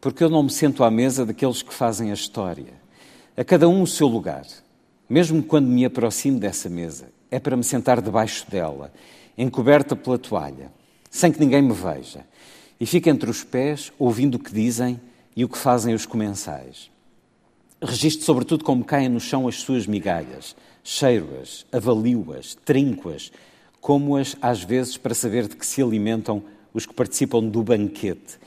[0.01, 2.75] Porque eu não me sento à mesa daqueles que fazem a história.
[3.37, 4.47] A cada um o seu lugar.
[5.09, 8.93] Mesmo quando me aproximo dessa mesa, é para me sentar debaixo dela,
[9.37, 10.71] encoberta pela toalha,
[11.11, 12.25] sem que ninguém me veja,
[12.81, 15.01] e fico entre os pés, ouvindo o que dizem
[15.35, 16.91] e o que fazem os comensais.
[17.81, 23.31] Registro sobretudo como caem no chão as suas migalhas, cheiro-as, avalio-as, trinco-as,
[23.81, 26.43] como-as às vezes para saber de que se alimentam
[26.75, 28.39] os que participam do banquete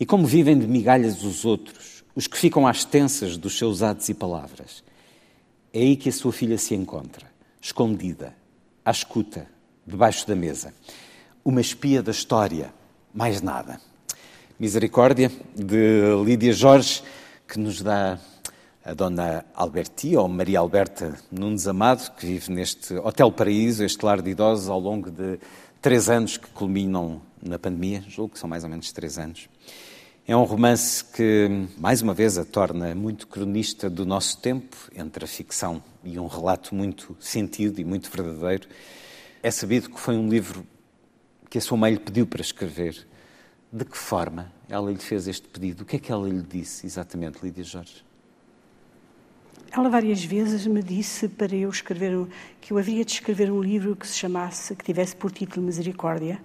[0.00, 4.08] e como vivem de migalhas os outros, os que ficam às tensas dos seus atos
[4.08, 4.82] e palavras.
[5.72, 7.26] É aí que a sua filha se encontra,
[7.60, 8.34] escondida,
[8.84, 9.46] à escuta,
[9.86, 10.72] debaixo da mesa.
[11.48, 12.74] Uma espia da história,
[13.14, 13.80] mais nada.
[14.60, 17.02] Misericórdia, de Lídia Jorge,
[17.48, 18.18] que nos dá
[18.84, 24.20] a dona Albertia, ou Maria Alberta Nunes Amado, que vive neste Hotel Paraíso, este lar
[24.20, 25.40] de idosos, ao longo de
[25.80, 29.48] três anos que culminam na pandemia, julgo que são mais ou menos três anos.
[30.26, 35.24] É um romance que, mais uma vez, a torna muito cronista do nosso tempo, entre
[35.24, 38.68] a ficção e um relato muito sentido e muito verdadeiro.
[39.42, 40.62] É sabido que foi um livro
[41.50, 43.06] que a sua mãe lhe pediu para escrever
[43.72, 45.82] de que forma ela lhe fez este pedido?
[45.82, 48.04] O que é que ela lhe disse exatamente, Lídia Jorge?
[49.70, 52.26] Ela várias vezes me disse para eu escrever
[52.60, 56.40] que eu havia de escrever um livro que se chamasse, que tivesse por título Misericórdia.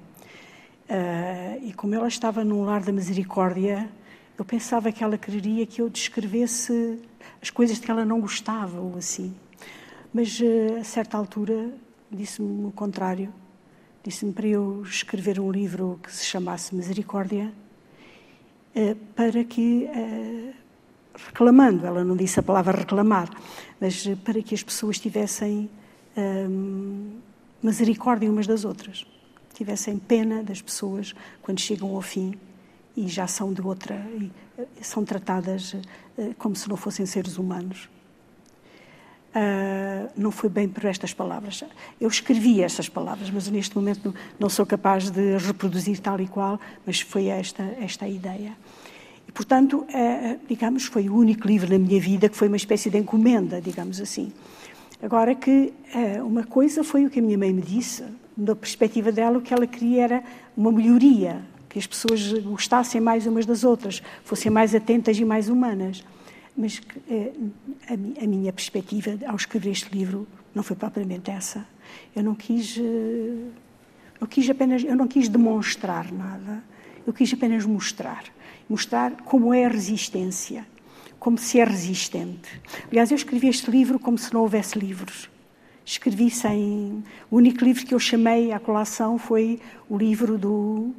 [0.89, 3.89] Uh, e como ela estava num lar da misericórdia,
[4.37, 6.99] eu pensava que ela quereria que eu descrevesse
[7.41, 9.33] as coisas que ela não gostava ou assim.
[10.13, 11.73] Mas uh, a certa altura
[12.11, 13.33] disse-me o contrário.
[14.03, 17.53] Disse-me para eu escrever um livro que se chamasse Misericórdia,
[18.75, 20.53] uh, para que, uh,
[21.15, 23.29] reclamando, ela não disse a palavra reclamar,
[23.79, 25.69] mas para que as pessoas tivessem
[27.63, 29.07] misericórdia umas das outras,
[29.53, 32.35] tivessem pena das pessoas quando chegam ao fim
[32.95, 34.05] e já são de outra,
[34.79, 35.75] são tratadas
[36.37, 37.89] como se não fossem seres humanos.
[39.35, 41.63] Uh, não foi bem por estas palavras.
[41.99, 46.59] Eu escrevi estas palavras, mas neste momento não, sou capaz de reproduzir tal e qual,
[46.85, 48.55] mas foi esta, esta a ideia.
[49.27, 52.91] E, portanto, uh, digamos, foi o único livro na minha vida que foi uma espécie
[52.91, 54.31] de encomenda, digamos assim.
[55.01, 58.03] Agora que uh, uma coisa foi o que a minha mãe me disse,
[58.37, 60.23] da perspectiva dela, o que ela queria era
[60.55, 65.49] uma melhoria, que as pessoas gostassem mais umas das outras, fossem mais atentas e mais
[65.49, 66.03] humanas
[66.55, 67.33] mas eh,
[67.89, 71.65] a, minha perspectiva ao escrever este livro não foi propriamente essa.
[72.15, 73.49] Eu não quis, eh,
[74.21, 76.63] eu quis apenas, eu não quis demonstrar nada.
[77.05, 78.23] Eu quis apenas mostrar,
[78.69, 80.65] mostrar como é a resistência,
[81.19, 82.61] como se é resistente.
[82.89, 85.29] Aliás, eu escrevi este livro como se não houvesse livros.
[85.85, 87.03] Escrevi sem.
[87.29, 90.93] O único livro que eu chamei à colação foi o livro do,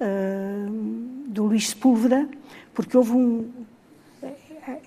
[0.00, 2.28] uh, do Luís Sepúlveda,
[2.74, 3.50] porque houve um,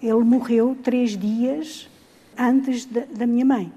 [0.01, 1.89] ele morreu três dias
[2.37, 3.71] antes da, da minha mãe.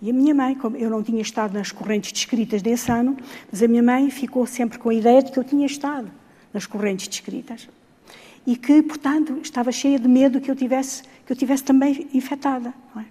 [0.00, 3.16] E a minha mãe, como eu não tinha estado nas correntes descritas desse ano,
[3.50, 6.10] mas a minha mãe ficou sempre com a ideia de que eu tinha estado
[6.52, 7.68] nas correntes descritas.
[8.46, 12.72] E que, portanto, estava cheia de medo que eu tivesse, que eu tivesse também infectada.
[12.96, 13.04] É?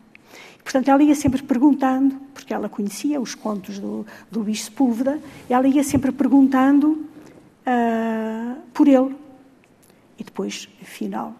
[0.63, 5.19] Portanto, ela ia sempre perguntando, porque ela conhecia os contos do, do Luís Sepúlveda,
[5.49, 6.91] ela ia sempre perguntando
[7.67, 9.15] uh, por ele.
[10.17, 11.35] E depois, afinal,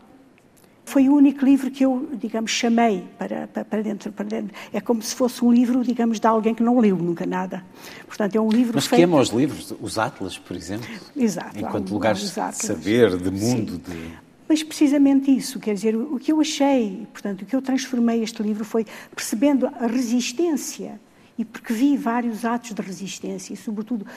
[0.88, 4.55] foi o único livro que eu, digamos, chamei para, para, dentro, para dentro.
[4.71, 7.61] É como se fosse um livro, digamos, de alguém que não leu nunca nada.
[8.07, 9.01] Portanto, é um livro Mas feito...
[9.01, 10.88] queima os livros, os atlas, por exemplo?
[11.13, 11.59] Exato.
[11.59, 13.81] Enquanto lugares de saber, de mundo, Sim.
[13.91, 14.11] de...
[14.47, 18.41] Mas precisamente isso, quer dizer, o que eu achei, portanto, o que eu transformei este
[18.41, 21.01] livro foi percebendo a resistência
[21.38, 24.07] e porque vi vários atos de resistência e, sobretudo,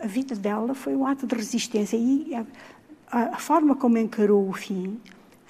[0.00, 2.44] a vida dela foi um ato de resistência e a,
[3.34, 5.00] a forma como encarou o fim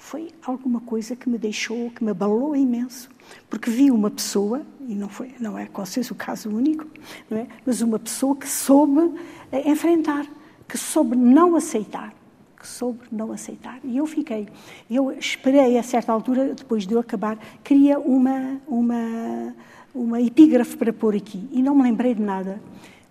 [0.03, 3.09] foi alguma coisa que me deixou, que me abalou imenso,
[3.49, 6.85] porque vi uma pessoa, e não, foi, não é com certeza o caso único,
[7.29, 7.47] não é?
[7.65, 9.17] mas uma pessoa que soube
[9.49, 10.27] eh, enfrentar,
[10.67, 12.13] que soube não aceitar,
[12.59, 13.79] que soube não aceitar.
[13.81, 14.49] E eu fiquei,
[14.91, 19.55] eu esperei a certa altura, depois de eu acabar, queria uma, uma,
[19.95, 22.61] uma epígrafe para pôr aqui, e não me lembrei de nada.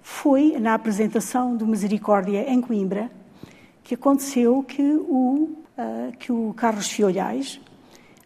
[0.03, 3.11] Foi na apresentação do Misericórdia em Coimbra
[3.83, 5.62] que aconteceu que o
[6.19, 7.61] que o Carlos Fiolhais,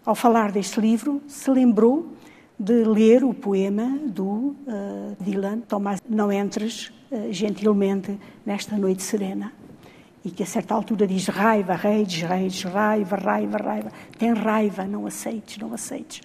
[0.05, 2.17] ao falar deste livro, se lembrou
[2.59, 9.53] de ler o poema do uh, Dylan, Tomás, não entres uh, gentilmente nesta noite serena.
[10.25, 13.93] E que a certa altura diz raiva, reis, reis, raiva, raiva, raiva.
[14.19, 16.21] Tem raiva, não aceites, não aceites.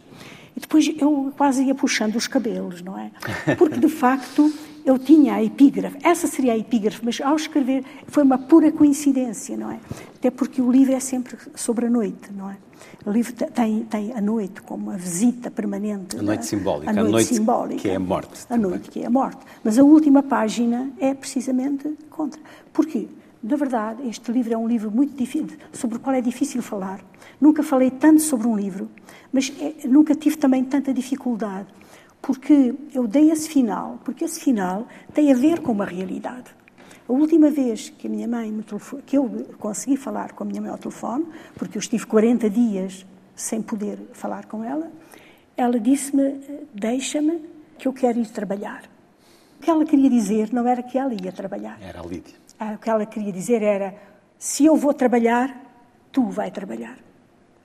[0.56, 3.12] E depois eu quase ia puxando os cabelos, não é?
[3.58, 4.52] Porque de facto
[4.86, 9.56] eu tinha a epígrafe, essa seria a epígrafe, mas ao escrever foi uma pura coincidência,
[9.58, 9.80] não é?
[10.16, 12.58] Até porque o livro é sempre sobre a noite, não é?
[13.06, 16.18] O livro tem, tem a noite como a visita permanente.
[16.18, 16.90] A noite simbólica.
[16.90, 17.82] A noite, a noite simbólica.
[17.82, 18.46] Que é a morte.
[18.50, 19.40] A noite que é a morte.
[19.64, 22.40] Mas a última página é precisamente contra.
[22.72, 23.08] Porquê?
[23.44, 27.04] Na verdade, este livro é um livro muito difícil, sobre o qual é difícil falar.
[27.40, 28.88] Nunca falei tanto sobre um livro,
[29.34, 31.68] mas é, nunca tive também tanta dificuldade
[32.22, 36.52] porque eu dei esse final, porque esse final tem a ver com uma realidade.
[37.10, 40.48] A última vez que a minha mãe me telefone, que eu consegui falar com a
[40.48, 43.06] minha mãe ao telefone, porque eu estive 40 dias
[43.36, 44.92] sem poder falar com ela,
[45.58, 46.40] ela disse-me:
[46.74, 47.42] Deixa-me,
[47.78, 48.84] que eu quero ir trabalhar.
[49.60, 51.78] O que ela queria dizer não era que ela ia trabalhar.
[51.82, 52.36] Era a Lídia.
[52.60, 53.96] Ah, o que ela queria dizer era:
[54.38, 55.60] Se eu vou trabalhar,
[56.12, 56.98] tu vai trabalhar.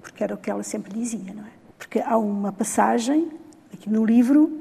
[0.01, 1.53] Porque era o que ela sempre dizia, não é?
[1.79, 3.31] Porque há uma passagem
[3.77, 4.61] aqui no livro,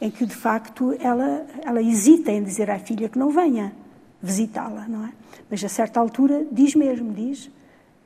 [0.00, 3.72] em que de facto ela, ela hesita em dizer à filha que não venha
[4.22, 5.12] visitá-la, não é?
[5.50, 7.50] Mas a certa altura diz mesmo, diz,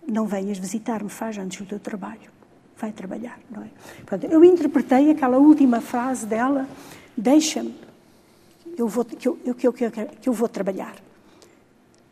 [0.07, 2.31] não venhas visitar-me, faz antes o teu trabalho,
[2.79, 3.69] vai trabalhar, não é?
[4.07, 6.69] Portanto, eu interpretei aquela última frase dela,
[7.17, 7.75] deixa-me,
[8.77, 10.95] eu vou, que, eu, que, eu, que, eu, que eu vou trabalhar.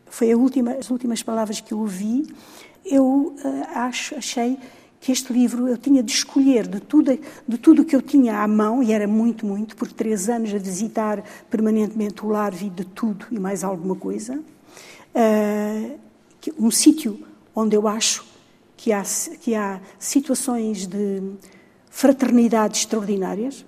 [0.07, 2.27] Foi última, as últimas palavras que eu ouvi.
[2.85, 4.57] Eu uh, acho, achei
[5.03, 8.47] que este livro eu tinha de escolher de tudo, de tudo que eu tinha à
[8.47, 12.85] mão, e era muito, muito, por três anos a visitar permanentemente o lar, vi de
[12.85, 14.41] tudo e mais alguma coisa.
[15.13, 15.99] Uh,
[16.57, 17.19] um sítio
[17.53, 18.23] onde eu acho
[18.77, 19.03] que há,
[19.41, 21.21] que há situações de
[21.89, 23.65] fraternidade extraordinárias,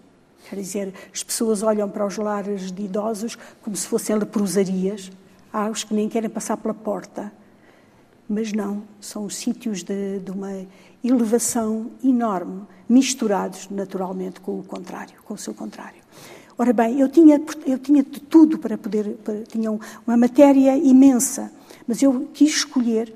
[0.49, 5.11] Quer dizer, as pessoas olham para os lares de idosos como se fossem leprosarias.
[5.51, 7.33] Há os que nem querem passar pela porta.
[8.29, 10.51] Mas não, são sítios de, de uma
[11.08, 16.06] elevação enorme, misturados naturalmente com o contrário, com o seu contrário.
[16.58, 21.51] Ora bem, eu tinha, eu tinha de tudo para poder, para, tinha uma matéria imensa,
[21.86, 23.14] mas eu quis escolher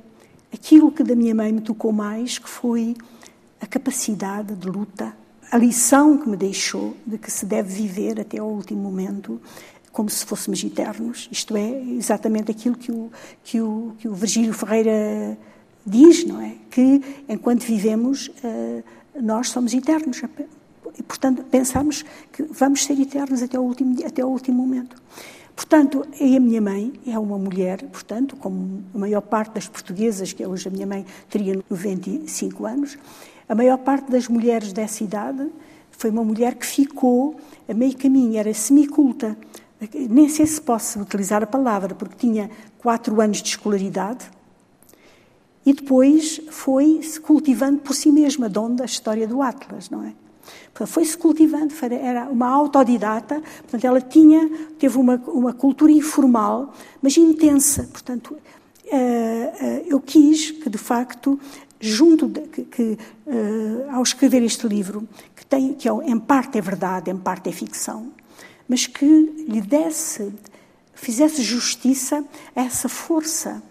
[0.54, 2.96] aquilo que da minha mãe me tocou mais, que foi
[3.62, 5.16] a capacidade de luta,
[5.52, 9.42] a lição que me deixou de que se deve viver até ao último momento
[9.92, 11.28] como se fôssemos eternos.
[11.32, 13.12] Isto é exatamente aquilo que o,
[13.44, 15.38] que o, que o Virgílio Ferreira
[15.90, 16.56] diz, não é?
[16.70, 18.84] Que enquanto vivemos, eh,
[19.22, 20.22] nós somos eternos.
[20.98, 24.96] E, portanto, pensamos que vamos ser eternos até o último, até o último momento.
[25.56, 30.46] Portanto, a minha mãe é uma mulher, portanto, como a maior parte das portuguesas, que
[30.46, 32.98] hoje a minha mãe teria 95 anos,
[33.48, 35.50] a maior parte das mulheres dessa idade
[35.92, 37.36] foi uma mulher que ficou
[37.68, 39.38] a meio caminho, era semiculta.
[40.10, 44.26] Nem sei se posso utilizar a palavra, porque tinha quatro anos de escolaridade
[45.66, 50.14] e depois foi-se cultivando por si mesma, de onde a história do Atlas, não é?
[50.86, 54.50] Foi-se cultivando, era uma autodidata, portanto, ela tinha,
[54.80, 57.84] teve uma, uma cultura informal, mas intensa.
[57.92, 58.38] Portanto,
[58.86, 61.38] eh, eh, eu quis que, de facto,
[61.80, 62.98] junto de, que, que
[63.28, 67.50] eh, ao escrever este livro, que, tem, que é, em parte é verdade, em parte
[67.50, 68.12] é ficção,
[68.68, 70.32] mas que lhe desse,
[70.94, 72.24] fizesse justiça
[72.56, 73.62] a essa força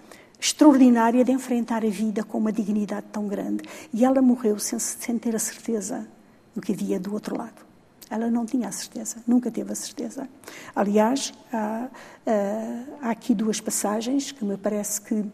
[0.41, 3.65] extraordinária de enfrentar a vida com uma dignidade tão grande.
[3.93, 6.07] E ela morreu sem, sem ter a certeza
[6.55, 7.67] do que havia do outro lado.
[8.11, 10.29] Ela não tinha a certeza, nunca teve a certeza.
[10.75, 11.89] Aliás, há,
[13.03, 15.25] há aqui duas passagens que me parece que,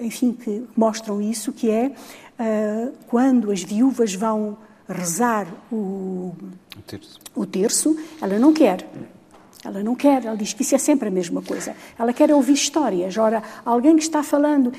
[0.00, 1.92] enfim, que mostram isso, que é
[3.06, 6.34] quando as viúvas vão rezar o,
[6.76, 7.20] o terço.
[7.34, 8.88] o terço, ela não quer.
[9.64, 11.74] Ela não quer, ela diz que isso é sempre a mesma coisa.
[11.98, 13.16] Ela quer ouvir histórias.
[13.16, 14.72] Ora, alguém que está falando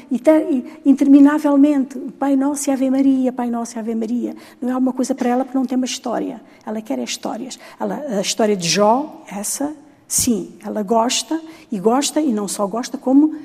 [0.85, 5.13] interminavelmente, Pai Nosso e Ave Maria, Pai Nosso e Ave Maria, não é alguma coisa
[5.13, 6.41] para ela porque não tem uma história.
[6.65, 7.59] Ela quer é histórias.
[7.79, 9.75] Ela, a história de Jó, essa,
[10.07, 13.35] sim, ela gosta, e gosta, e não só gosta, como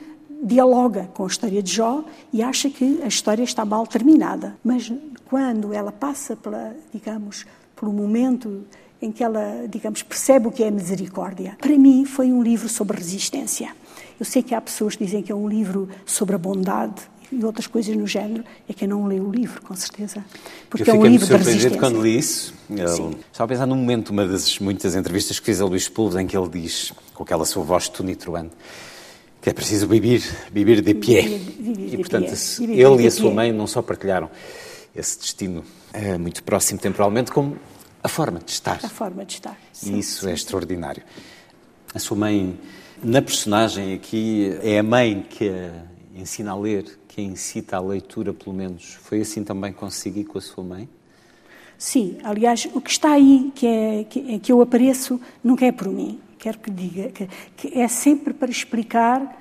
[0.45, 4.57] dialoga com a história de Jó e acha que a história está mal terminada.
[4.63, 4.93] Mas
[5.25, 8.65] quando ela passa pela, digamos, pelo momento
[9.05, 11.57] em que ela, digamos, percebe o que é misericórdia.
[11.61, 13.71] Para mim, foi um livro sobre resistência.
[14.19, 17.45] Eu sei que há pessoas que dizem que é um livro sobre a bondade e
[17.45, 20.25] outras coisas no género, é que eu não leio o livro, com certeza.
[20.71, 21.79] Porque eu é um livro de resistência.
[21.79, 22.55] quando li isso.
[22.71, 26.17] Ele, estava a pensar num momento, uma das muitas entrevistas que fiz a Luís Pulves,
[26.17, 28.53] em que ele diz, com aquela sua voz tunitroante,
[29.43, 31.23] que é preciso viver, viver de pé.
[31.23, 34.31] e, portanto, ele e a sua mãe não só partilharam
[34.95, 37.57] esse destino é, muito próximo temporalmente, como
[38.05, 38.79] a forma de estar.
[38.85, 39.59] A forma de estar.
[39.73, 41.03] Sim, isso sim, é extraordinário.
[41.95, 42.61] A sua mãe,
[43.03, 45.73] na personagem aqui, é a mãe que a
[46.15, 48.99] ensina a ler, que a incita à leitura, pelo menos.
[49.01, 50.87] Foi assim também consigo e com a sua mãe?
[51.79, 55.89] Sim, aliás, o que está aí, que, é, que, que eu apareço, nunca é por
[55.89, 56.21] mim.
[56.39, 57.27] Quero que diga que,
[57.57, 59.41] que é sempre para explicar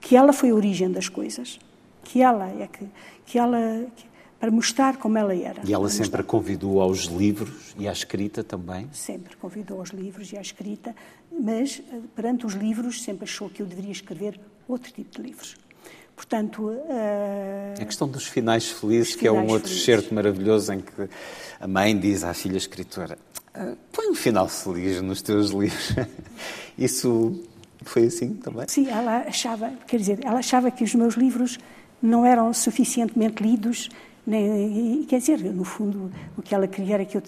[0.00, 1.60] que ela foi a origem das coisas.
[2.02, 2.84] Que ela é que,
[3.24, 3.86] que ela.
[3.94, 4.09] Que,
[4.40, 5.60] para mostrar como ela era.
[5.64, 8.88] E ela sempre convidou aos livros e à escrita também?
[8.90, 10.96] Sempre convidou aos livros e à escrita,
[11.30, 15.56] mas eh, perante os livros sempre achou que eu deveria escrever outro tipo de livros.
[16.16, 17.80] Portanto, uh...
[17.80, 19.84] a questão dos finais felizes, que é um outro felizes.
[19.84, 21.08] certo maravilhoso em que
[21.58, 23.18] a mãe diz à filha escritora:
[23.54, 25.94] ah, põe um final feliz nos teus livros.
[26.76, 27.42] Isso
[27.82, 28.66] foi assim também?
[28.68, 31.58] Sim, ela achava, quer dizer, ela achava que os meus livros
[32.02, 33.88] não eram suficientemente lidos
[34.26, 37.22] nem, quer dizer, no fundo, o que ela queria era que eu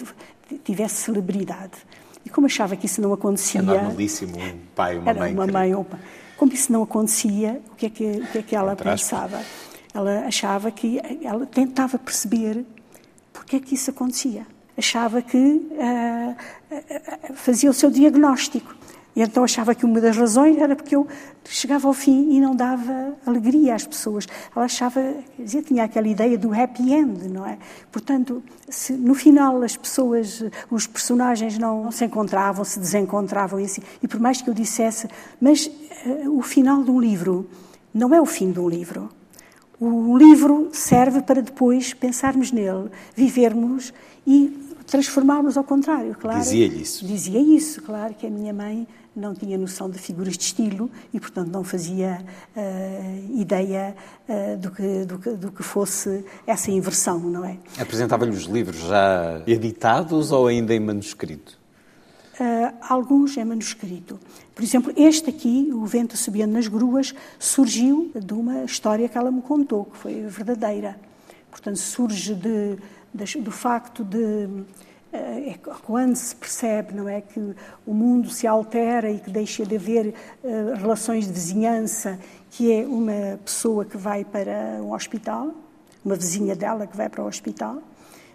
[0.65, 1.79] tivesse celebridade.
[2.25, 3.61] E como achava que isso não acontecia...
[3.61, 5.33] É normalíssimo um pai uma mãe.
[5.33, 5.87] Uma mãe ou
[6.37, 9.41] Como isso não acontecia, o que é que, o que, é que ela pensava?
[9.93, 11.01] Ela achava que...
[11.23, 12.65] Ela tentava perceber
[13.33, 14.47] porque é que isso acontecia.
[14.77, 16.37] Achava que uh,
[17.35, 18.75] fazia o seu diagnóstico.
[19.15, 21.07] E então achava que uma das razões era porque eu
[21.45, 24.27] chegava ao fim e não dava alegria às pessoas.
[24.55, 25.01] Ela achava,
[25.37, 27.59] quer dizer, tinha aquela ideia do happy end, não é?
[27.91, 33.83] Portanto, se no final as pessoas, os personagens não, se encontravam, se desencontravam e assim,
[34.03, 35.09] e por mais que eu dissesse,
[35.39, 37.49] mas uh, o final de um livro
[37.93, 39.11] não é o fim de um livro.
[39.79, 43.93] O livro serve para depois pensarmos nele, vivermos
[44.27, 46.39] e transformá-los ao contrário, claro.
[46.39, 47.07] Dizia-lhe isso.
[47.07, 48.87] Dizia isso, claro, que a minha mãe
[49.17, 52.23] não tinha noção de figuras de estilo e, portanto, não fazia
[52.55, 53.97] uh, ideia
[54.29, 57.57] uh, do, que, do, que, do, que, fosse essa inversão, não é?
[57.79, 61.59] Apresentava-lhe os livros já editados ou ainda em manuscrito?
[62.35, 64.21] Uh, alguns em manuscrito.
[64.55, 69.31] Por exemplo, este aqui, O Vento Subindo nas Gruas, surgiu de uma história que ela
[69.31, 70.99] me contou, que foi verdadeira.
[71.51, 72.79] Portanto, surge de,
[73.15, 74.49] de, do facto de
[75.13, 77.55] eh, é quando se percebe não é que
[77.87, 82.19] o mundo se altera e que deixa de haver uh, relações de vizinhança
[82.51, 85.53] que é uma pessoa que vai para um hospital
[86.03, 87.83] uma vizinha dela que vai para o hospital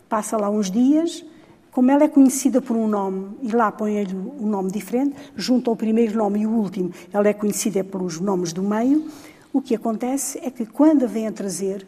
[0.07, 1.25] passa lá uns dias
[1.71, 5.75] como ela é conhecida por um nome e lá põe-lhe um nome diferente junto ao
[5.75, 9.09] primeiro nome e o último ela é conhecida pelos nomes do meio
[9.51, 11.87] o que acontece é que quando a vem a trazer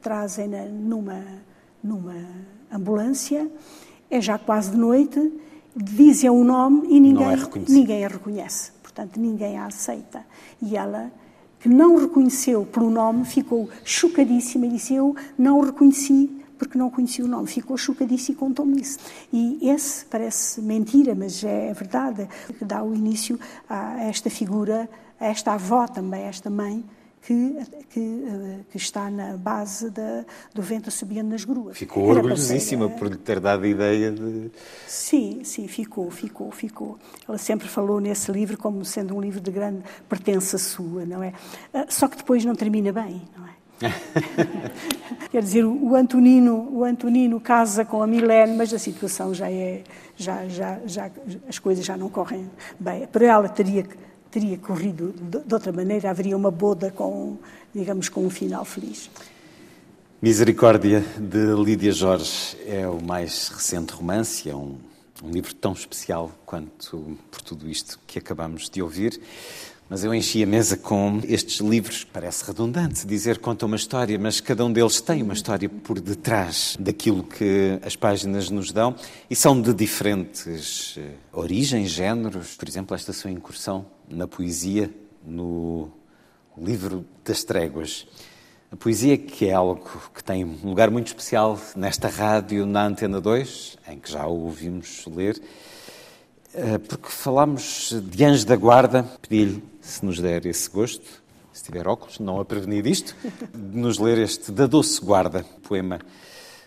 [0.00, 1.20] trazem-na numa
[1.86, 2.14] numa
[2.70, 3.50] ambulância,
[4.10, 5.32] é já quase de noite,
[5.74, 7.36] dizem o nome e ninguém, é
[7.68, 8.72] ninguém a reconhece.
[8.82, 10.24] Portanto, ninguém a aceita.
[10.60, 11.12] E ela,
[11.60, 16.90] que não reconheceu pelo nome, ficou chocadíssima e disse: Eu não o reconheci porque não
[16.90, 17.46] conhecia o nome.
[17.46, 18.98] Ficou chocadíssima e contou-me isso.
[19.32, 22.28] E esse parece mentira, mas é verdade,
[22.58, 24.88] que dá o início a esta figura,
[25.20, 26.82] a esta avó também, a esta mãe,
[27.26, 27.56] que,
[27.90, 30.24] que, eh, que, está na base da,
[30.54, 31.76] do vento subindo nas gruas.
[31.76, 34.48] Ficou Era orgulhosíssima por lhe ter dado a ideia de.
[34.86, 36.96] Sim, sim, ficou, ficou, ficou.
[37.28, 41.32] Ela sempre falou nesse livro como sendo um livro de grande pertença sua, não é?
[41.74, 43.56] Ah, só que depois não termina bem, não é?
[45.28, 49.82] Quer dizer, o Antonino, o Antonino casa com a Milene, mas a situação já é,
[50.16, 51.10] já, já, já,
[51.48, 52.48] as coisas já não correm
[52.78, 53.04] bem.
[53.08, 53.96] Para ela teria que
[54.36, 57.38] teria corrido de, outra maneira, haveria uma boda com,
[57.74, 59.08] digamos, com um final feliz.
[60.20, 64.76] Misericórdia, de Lídia Jorge, é o mais recente romance, é um,
[65.24, 69.18] um livro tão especial quanto por tudo isto que acabamos de ouvir.
[69.88, 72.04] Mas eu enchi a mesa com estes livros.
[72.04, 76.76] Parece redundante dizer conta uma história, mas cada um deles tem uma história por detrás
[76.78, 78.96] daquilo que as páginas nos dão
[79.30, 82.56] e são de diferentes eh, origens, géneros.
[82.56, 84.90] Por exemplo, esta sua incursão na poesia,
[85.24, 85.90] no
[86.56, 88.06] livro das tréguas.
[88.70, 89.82] A poesia que é algo
[90.14, 94.44] que tem um lugar muito especial nesta rádio, na Antena 2, em que já o
[94.44, 95.40] ouvimos ler,
[96.54, 101.86] eh, porque falámos de Anjo da Guarda, pedi-lhe se nos der esse gosto, se tiver
[101.86, 103.14] óculos, não a prevenir disto,
[103.54, 106.00] de nos ler este Da Doce Guarda, poema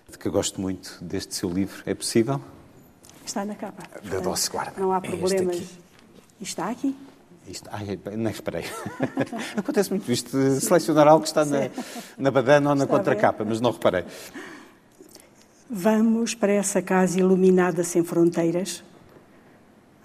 [0.10, 1.84] de que eu gosto muito deste seu livro.
[1.86, 2.42] É possível?
[3.26, 3.84] Está na capa.
[4.04, 4.80] Da Doce Guarda.
[4.80, 5.58] Não há é problemas.
[5.58, 5.64] É
[6.42, 6.96] está aqui?
[7.50, 8.64] Isto, ai, não esperei.
[9.58, 11.70] Acontece muito isto, selecionar algo que está na,
[12.16, 14.06] na badana ou na contracapa, mas não reparei.
[15.68, 18.84] Vamos para essa casa iluminada sem fronteiras.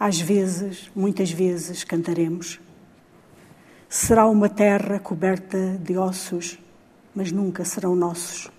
[0.01, 2.59] Às vezes, muitas vezes, cantaremos.
[3.91, 6.59] Será uma terra coberta de ossos,
[7.15, 8.51] mas nunca serão nossos.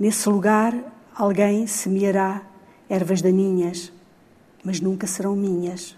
[0.00, 0.74] Nesse lugar,
[1.14, 2.40] alguém semeará
[2.88, 3.92] ervas daninhas,
[4.64, 5.94] mas nunca serão minhas.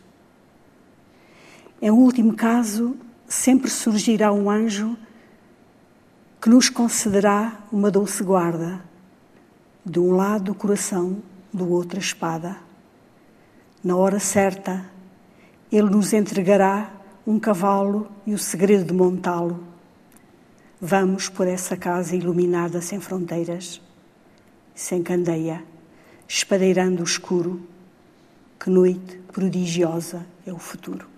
[1.80, 2.96] Em último caso,
[3.28, 4.96] sempre surgirá um anjo
[6.40, 8.82] que nos concederá uma doce guarda,
[9.86, 11.22] de um lado o coração,
[11.52, 12.56] do outro a espada.
[13.82, 14.84] Na hora certa,
[15.70, 16.92] ele nos entregará
[17.24, 19.62] um cavalo e o segredo de montá-lo.
[20.80, 23.80] Vamos por essa casa iluminada sem fronteiras,
[24.74, 25.62] sem candeia,
[26.26, 27.60] espadeirando o escuro.
[28.58, 31.17] Que noite prodigiosa é o futuro.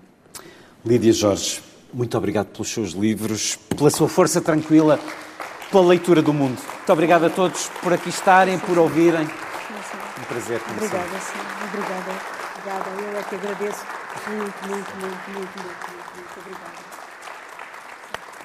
[0.84, 1.60] Lídia Jorge,
[1.92, 4.98] muito obrigado pelos seus livros, pela sua força tranquila,
[5.70, 6.58] pela leitura do mundo.
[6.58, 9.24] Muito obrigado a todos por aqui estarem, por ouvirem.
[9.24, 10.60] Um prazer.
[10.70, 11.38] Obrigada, sim.
[11.68, 12.12] Obrigada.
[12.56, 12.90] Obrigada.
[13.02, 13.84] Eu é que agradeço
[14.28, 15.80] muito, muito, muito, muito, muito,
[16.16, 16.40] muito.
[16.40, 16.80] Obrigada.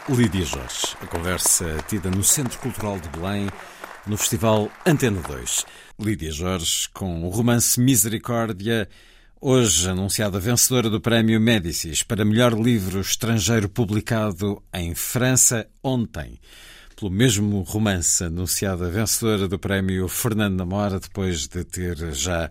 [0.08, 3.50] Lídia Jorge, a conversa tida no Centro Cultural de Belém,
[4.06, 5.66] no Festival Antena 2.
[6.00, 8.88] Lídia Jorge, com o romance Misericórdia
[9.42, 16.40] Hoje anunciada vencedora do Prémio Médicis para melhor livro estrangeiro publicado em França ontem.
[16.96, 22.50] Pelo mesmo romance, anunciada vencedora do Prémio Fernando Namora, depois de ter já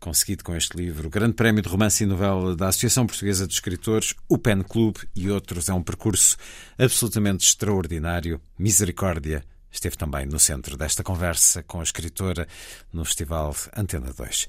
[0.00, 3.54] conseguido com este livro o Grande Prémio de Romance e Novela da Associação Portuguesa de
[3.54, 5.68] Escritores, o PEN Clube e outros.
[5.68, 6.36] É um percurso
[6.76, 8.40] absolutamente extraordinário.
[8.58, 12.48] Misericórdia esteve também no centro desta conversa com a escritora
[12.92, 14.48] no Festival Antena 2.